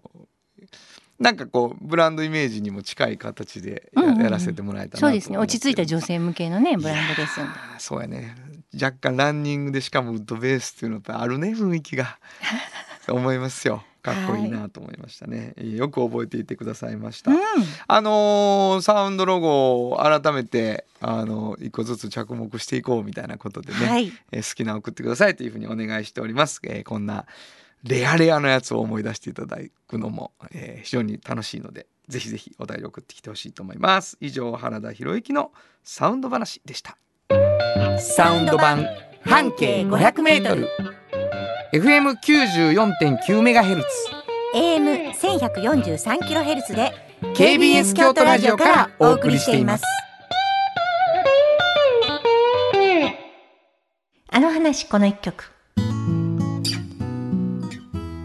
[1.20, 4.30] なんかこうブランドイメージにも近い形でや,、うんうんうん。
[4.30, 5.38] らせてもらえたなそうですね。
[5.38, 7.40] 落ち着いた女女性向けのねブランドです
[7.78, 8.34] そうやね。
[8.74, 12.18] 若干ランニングでしかもウッドベースっていうのっぱあるね雰囲気が。
[13.08, 17.38] 思いますよかっこいいなと思いましたね、えーよく覚えていてくださいました、うん。
[17.86, 24.12] あのーサウンドロゴを改めてあの一個ずつ着目していこうみたいなことでね、はい。
[24.32, 27.26] えー好きなの送ってくださいというふうにお願いしております、えーこんな
[27.82, 29.56] レアレアのやつを思い出していただ
[29.88, 34.16] くのも、えー非常に楽しいのでぜひぜひお便り送ってきてほしいと思います。
[34.20, 35.52] 以上原田博之の
[35.84, 36.96] サウンド話でした。
[37.98, 38.86] サウンド版
[39.24, 40.89] 半径 500m FM94.9 メガヘル
[43.82, 46.92] ツ AM 千百四十三キロヘルツで
[47.36, 49.84] KBS 京都ラジオからお送りしています
[54.30, 55.52] あの話この一曲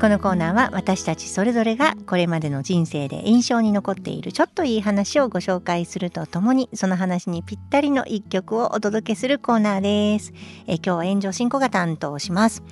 [0.01, 10.33] このコーナーは私たちそれぞれがこれまでの人生で印象に残っているちょっといい話をご紹介するとともにその話にぴったりの一曲をお届けするコーナーです。
[10.65, 12.63] えー今日は炎上進行が担当します。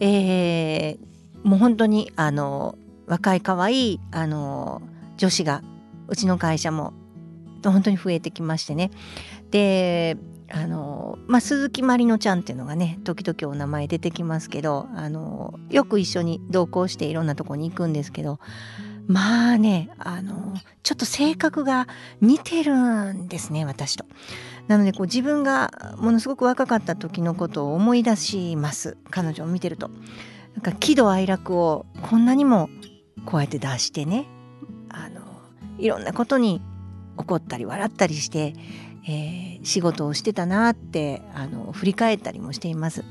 [0.00, 1.10] えー
[1.42, 2.76] もう本当にあの
[3.06, 4.82] 若い可愛いあの
[5.16, 5.62] 女子が
[6.08, 6.92] うちの会社も
[7.64, 8.90] 本当に増えてきましてね
[9.50, 10.16] で
[10.50, 18.38] あの、まあ、鈴木まりのちゃんっていうのがね時々お名前出てきますけどあのよく一緒に同行していろんなとこに行くんですけど
[19.06, 21.88] まあねあのちょっと性格が
[22.20, 24.04] 似てるんですね私と。
[24.70, 29.90] なのでこう自分がものすごく若かった時のことを思い出します彼女を見てると。
[30.54, 32.70] なんか喜怒哀楽をこんなにも
[33.24, 34.26] こうやって出してね
[34.88, 35.22] あの
[35.78, 36.60] いろんなことに
[37.16, 38.54] 怒ったり笑ったりして、
[39.08, 43.04] えー仕事をしてたなってあの振り返ったりもしています。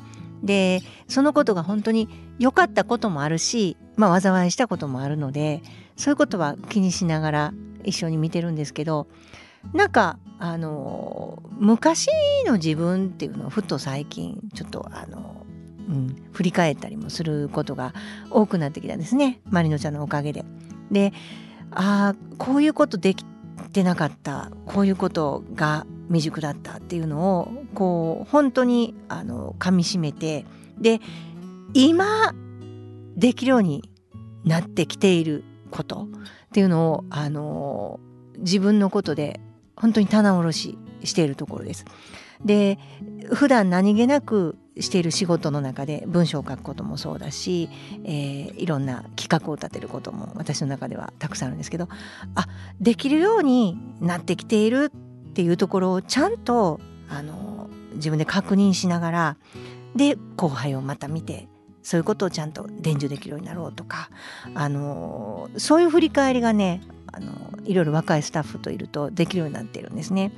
[0.43, 2.07] でそのことが本当に
[2.39, 5.62] 良かったこともあるし、まあ、災いしたこともあるので
[5.97, 7.53] そういうことは気にしながら
[7.84, 9.07] 一緒に見てるんですけど
[9.74, 12.08] なんかあの昔
[12.48, 15.46] の自分っていうのをふと最近ちょっとあの、
[15.90, 17.94] うん、振り返ったりもすることが
[18.32, 20.46] 多くなってきたんですねまりのちゃんのおかげで。
[20.92, 21.14] で
[21.72, 23.24] ああこういうことでき
[23.74, 30.46] てなかったこういうことが未熟だったっていうのをこう本当にあの噛みしめて
[30.80, 31.00] で
[31.74, 32.34] 今
[33.16, 33.88] できるように
[34.46, 36.08] なってきていること
[36.48, 38.00] っていうのをあの
[38.38, 39.40] 自分のことで
[39.80, 41.86] 本当に棚卸ししているところです。
[42.43, 42.80] で
[43.34, 47.69] 普段何気なくしている仕事の中で文章を書くこともそうだし、
[48.05, 51.88] えーいろんな企画を立てることも私の中ではたくさんあるんですけど
[52.36, 52.47] あ
[52.80, 54.91] できるようになってきている
[55.30, 59.38] っていうところをちゃんとあの自分で確認しながら
[59.95, 61.47] で後輩をまた見て
[61.82, 64.09] そういうことをちゃんと伝授できるようになろうとか
[64.53, 66.82] あのそういう振り返りがね
[67.12, 67.32] あの
[67.66, 70.32] いろいろ若いスタッフといるとできるようになっているんですね。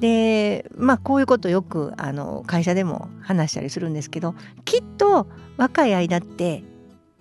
[0.00, 4.34] でまあこういうことよくあの会社でも話したりするんですけど
[4.64, 6.62] きっと若い間って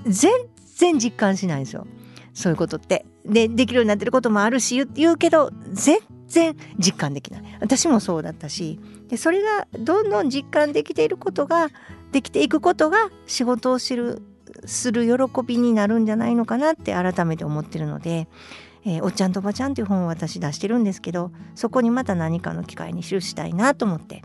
[0.05, 0.31] 全
[0.75, 1.87] 然実感しないんですよ
[2.33, 3.05] そういうことって。
[3.25, 8.79] でできるようになってることもあるし言う言うけど全然実感できない私もそうだったし
[9.09, 11.69] でそれがどんどん実感できていることが
[12.11, 14.21] できていくことが仕事を知る
[14.65, 18.27] する喜びになるんじゃないのかなって改めて思ってるので
[18.87, 24.23] 「えーおっちゃんとおばちゃん」っていう本を私出してるんですけどそこにまた何かの機会に記したいなと思って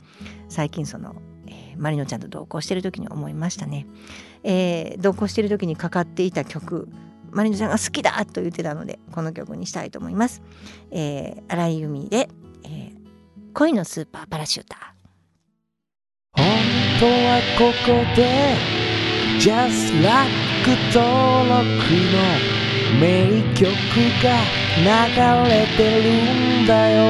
[0.48, 1.16] 最近その、
[1.48, 3.86] えーマリノちゃんと同行してる時に思いましたね。
[4.44, 6.88] えー同行してる時にかかっていた曲
[7.32, 10.42] マリノちゃんが好きだと言ってたのでこの曲にしたいと思います。
[10.90, 12.28] えー、荒井由実で、
[12.64, 13.02] えー
[13.54, 16.40] 恋のスーパーパラシューター。
[16.40, 16.46] 本
[17.00, 18.56] 当はここで
[19.38, 20.30] Just Like
[20.94, 21.62] 登録
[22.56, 22.61] の
[23.00, 23.66] 名曲
[24.22, 24.28] が
[24.76, 24.84] 流
[25.48, 26.04] れてる
[26.62, 27.00] んだよ。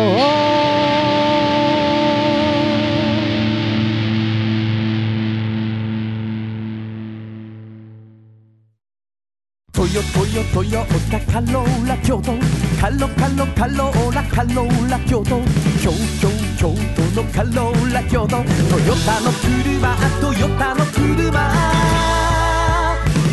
[9.73, 12.33] トヨトヨトヨタカローラ京都
[12.81, 15.41] カロカロカローラカローラ京都
[15.83, 16.29] 京京
[16.59, 18.29] 京都のカローラ京都。
[18.29, 21.33] トヨタの車トヨタの車。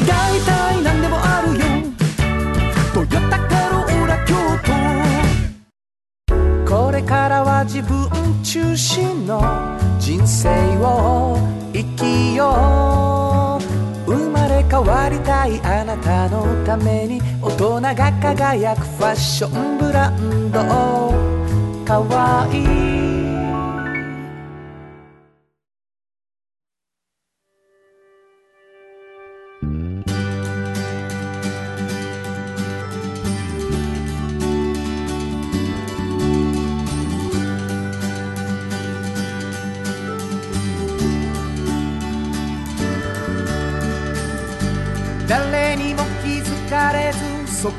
[0.07, 1.28] 大体何でもある
[3.13, 4.35] よトヨタカローラ京
[6.65, 8.09] 都これからは自分
[8.43, 9.41] 中心の
[9.99, 11.37] 人生を
[11.73, 13.59] 生きよ
[14.07, 14.11] う。
[14.11, 20.59] 生まれ変わりたいあなたのために大人が輝くファッションブランド。
[21.85, 23.08] かわいい。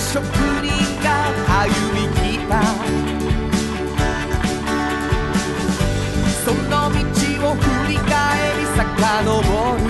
[0.00, 0.72] 職人
[1.04, 1.08] が
[1.46, 2.52] 歩み来た
[6.42, 6.96] その道
[7.48, 8.08] を振り返
[8.58, 8.78] り遡
[9.76, 9.82] る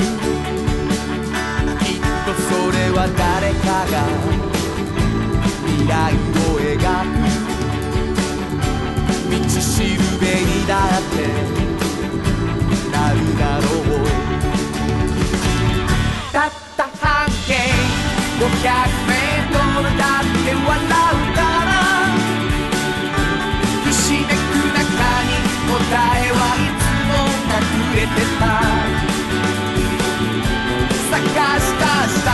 [1.79, 3.95] きっとそれは誰かが
[5.65, 6.75] 未来を描
[7.07, 7.15] く
[9.31, 11.17] 道しるべにだって
[12.91, 14.11] なるだろう
[16.33, 17.51] たった半径
[18.41, 19.10] 500
[28.39, 28.51] た
[31.11, 31.23] 探
[31.61, 32.29] し出した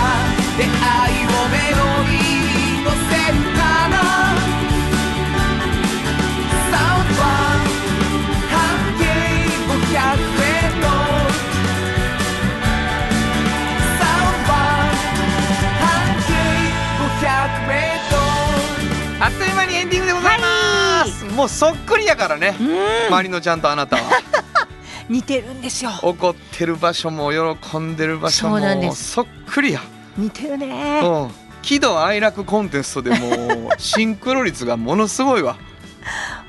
[0.57, 2.95] 出会いをメロディーに乗せ
[3.33, 3.95] るから
[6.70, 7.24] サウンドは
[8.53, 8.55] 半
[8.99, 9.03] 径
[9.66, 9.74] 500
[10.37, 11.29] メートル
[13.99, 14.55] サウンドは
[15.81, 15.85] 半
[16.27, 16.31] 径
[17.20, 17.24] 500
[17.68, 22.55] メートルあっという間にエンディングでございます、もうそっくりやからね、
[23.09, 24.03] 周りのちゃんとあなたは
[25.09, 25.91] 似てるんですよ。
[26.03, 29.13] 怒ってる場所も喜んでる場所もす。
[29.13, 29.81] そっくりや、
[30.17, 31.01] 似てるね。
[31.05, 31.31] うん、
[31.63, 35.57] 喜怒哀楽コンテストでもシンクロ率がものすごいわ。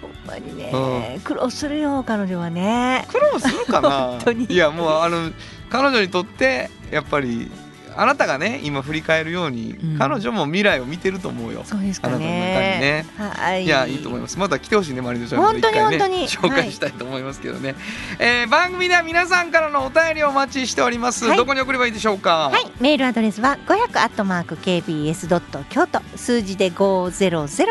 [0.01, 1.19] ほんまにね。
[1.23, 3.05] 苦労するよ彼女はね。
[3.09, 3.89] 苦労するかな。
[4.17, 4.45] 本当に。
[4.45, 5.31] いやもうあの
[5.69, 7.51] 彼女にとってやっぱり
[7.97, 9.97] あなたがね今振り返るように、うん。
[9.97, 11.63] 彼女も未来を見てると思うよ。
[11.65, 12.17] そうですかね。
[12.19, 13.05] ね。
[13.17, 13.65] はい。
[13.65, 14.37] いやいいと思います。
[14.37, 15.97] また来てほしいねマリノちゃん本当に一回ね。
[15.97, 16.27] 本当に。
[16.27, 17.75] 紹介したいと思いますけどね、
[18.19, 21.37] えー番組では皆さんからのお便りをお待ちしております、はい。
[21.37, 22.49] どこに送ればいいでしょうか？
[22.49, 27.07] はい、メールアドレスは500アットマーク KBS ドット京都数字で500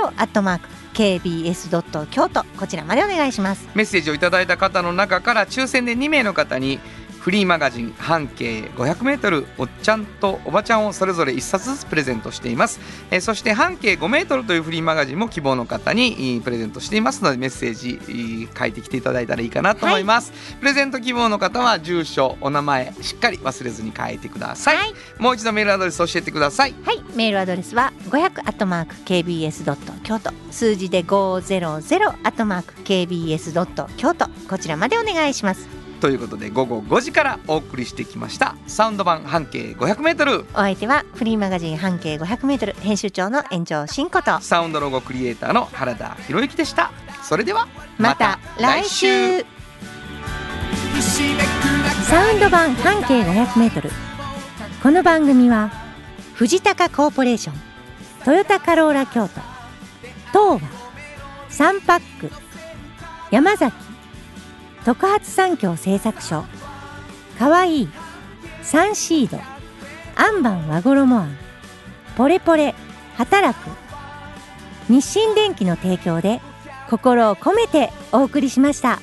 [0.07, 3.69] アットマーク KBS ドット京都こちらまでお願いします。
[3.75, 6.81] メッセージをいただいた方の中から抽選で2名の方に
[7.27, 12.79] フリーマガジン半径 500m おっちゃんとおばちゃんをそれぞれ1冊ずつプレゼントしています、
[13.11, 24.95] えーそして半径 5m というフリーマガジンも希望の方にえープレゼントしていますのでメッセージえー書いてきていただいたらいいかなと思います、プレゼント希望の方は住所お名前しっかり忘れずに書いてください、はい。
[25.19, 26.75] もう一度メールアドレス教えてください。
[26.85, 27.03] はい。
[27.17, 30.31] メールアドレスは500アットマーク KBS ドット京都。
[30.53, 34.29] 数字で500アットマーク KBS ドット京都。
[34.49, 38.57] こちらまでお願いしますということで午後5時からお送りしてきました。
[38.67, 44.41] サウンド版半径 500m お相手はフリーマガジン半径500メートル編集長の延長真子と。
[44.41, 46.91] サウンドロゴクリエイターの原田博之でした。
[47.23, 47.67] それでは
[47.99, 49.45] また来週。
[52.05, 53.91] サウンド版半径500メートル。
[54.83, 55.73] この番組は
[56.35, 57.57] 藤高コーポレーション
[58.25, 59.41] トヨタカローラ京都
[60.31, 60.69] 東和
[61.49, 62.31] サンパック
[63.31, 63.75] 山崎
[64.87, 66.45] 特発産業製作所。
[67.41, 67.89] かわいい。
[68.63, 69.41] サンシード。
[70.15, 71.37] アンバン和衣あん。
[72.17, 72.73] ポレポレ。
[73.17, 73.69] 働く。
[74.89, 76.41] 日清電機の提供で
[76.89, 79.01] 心を込めてお送りしました。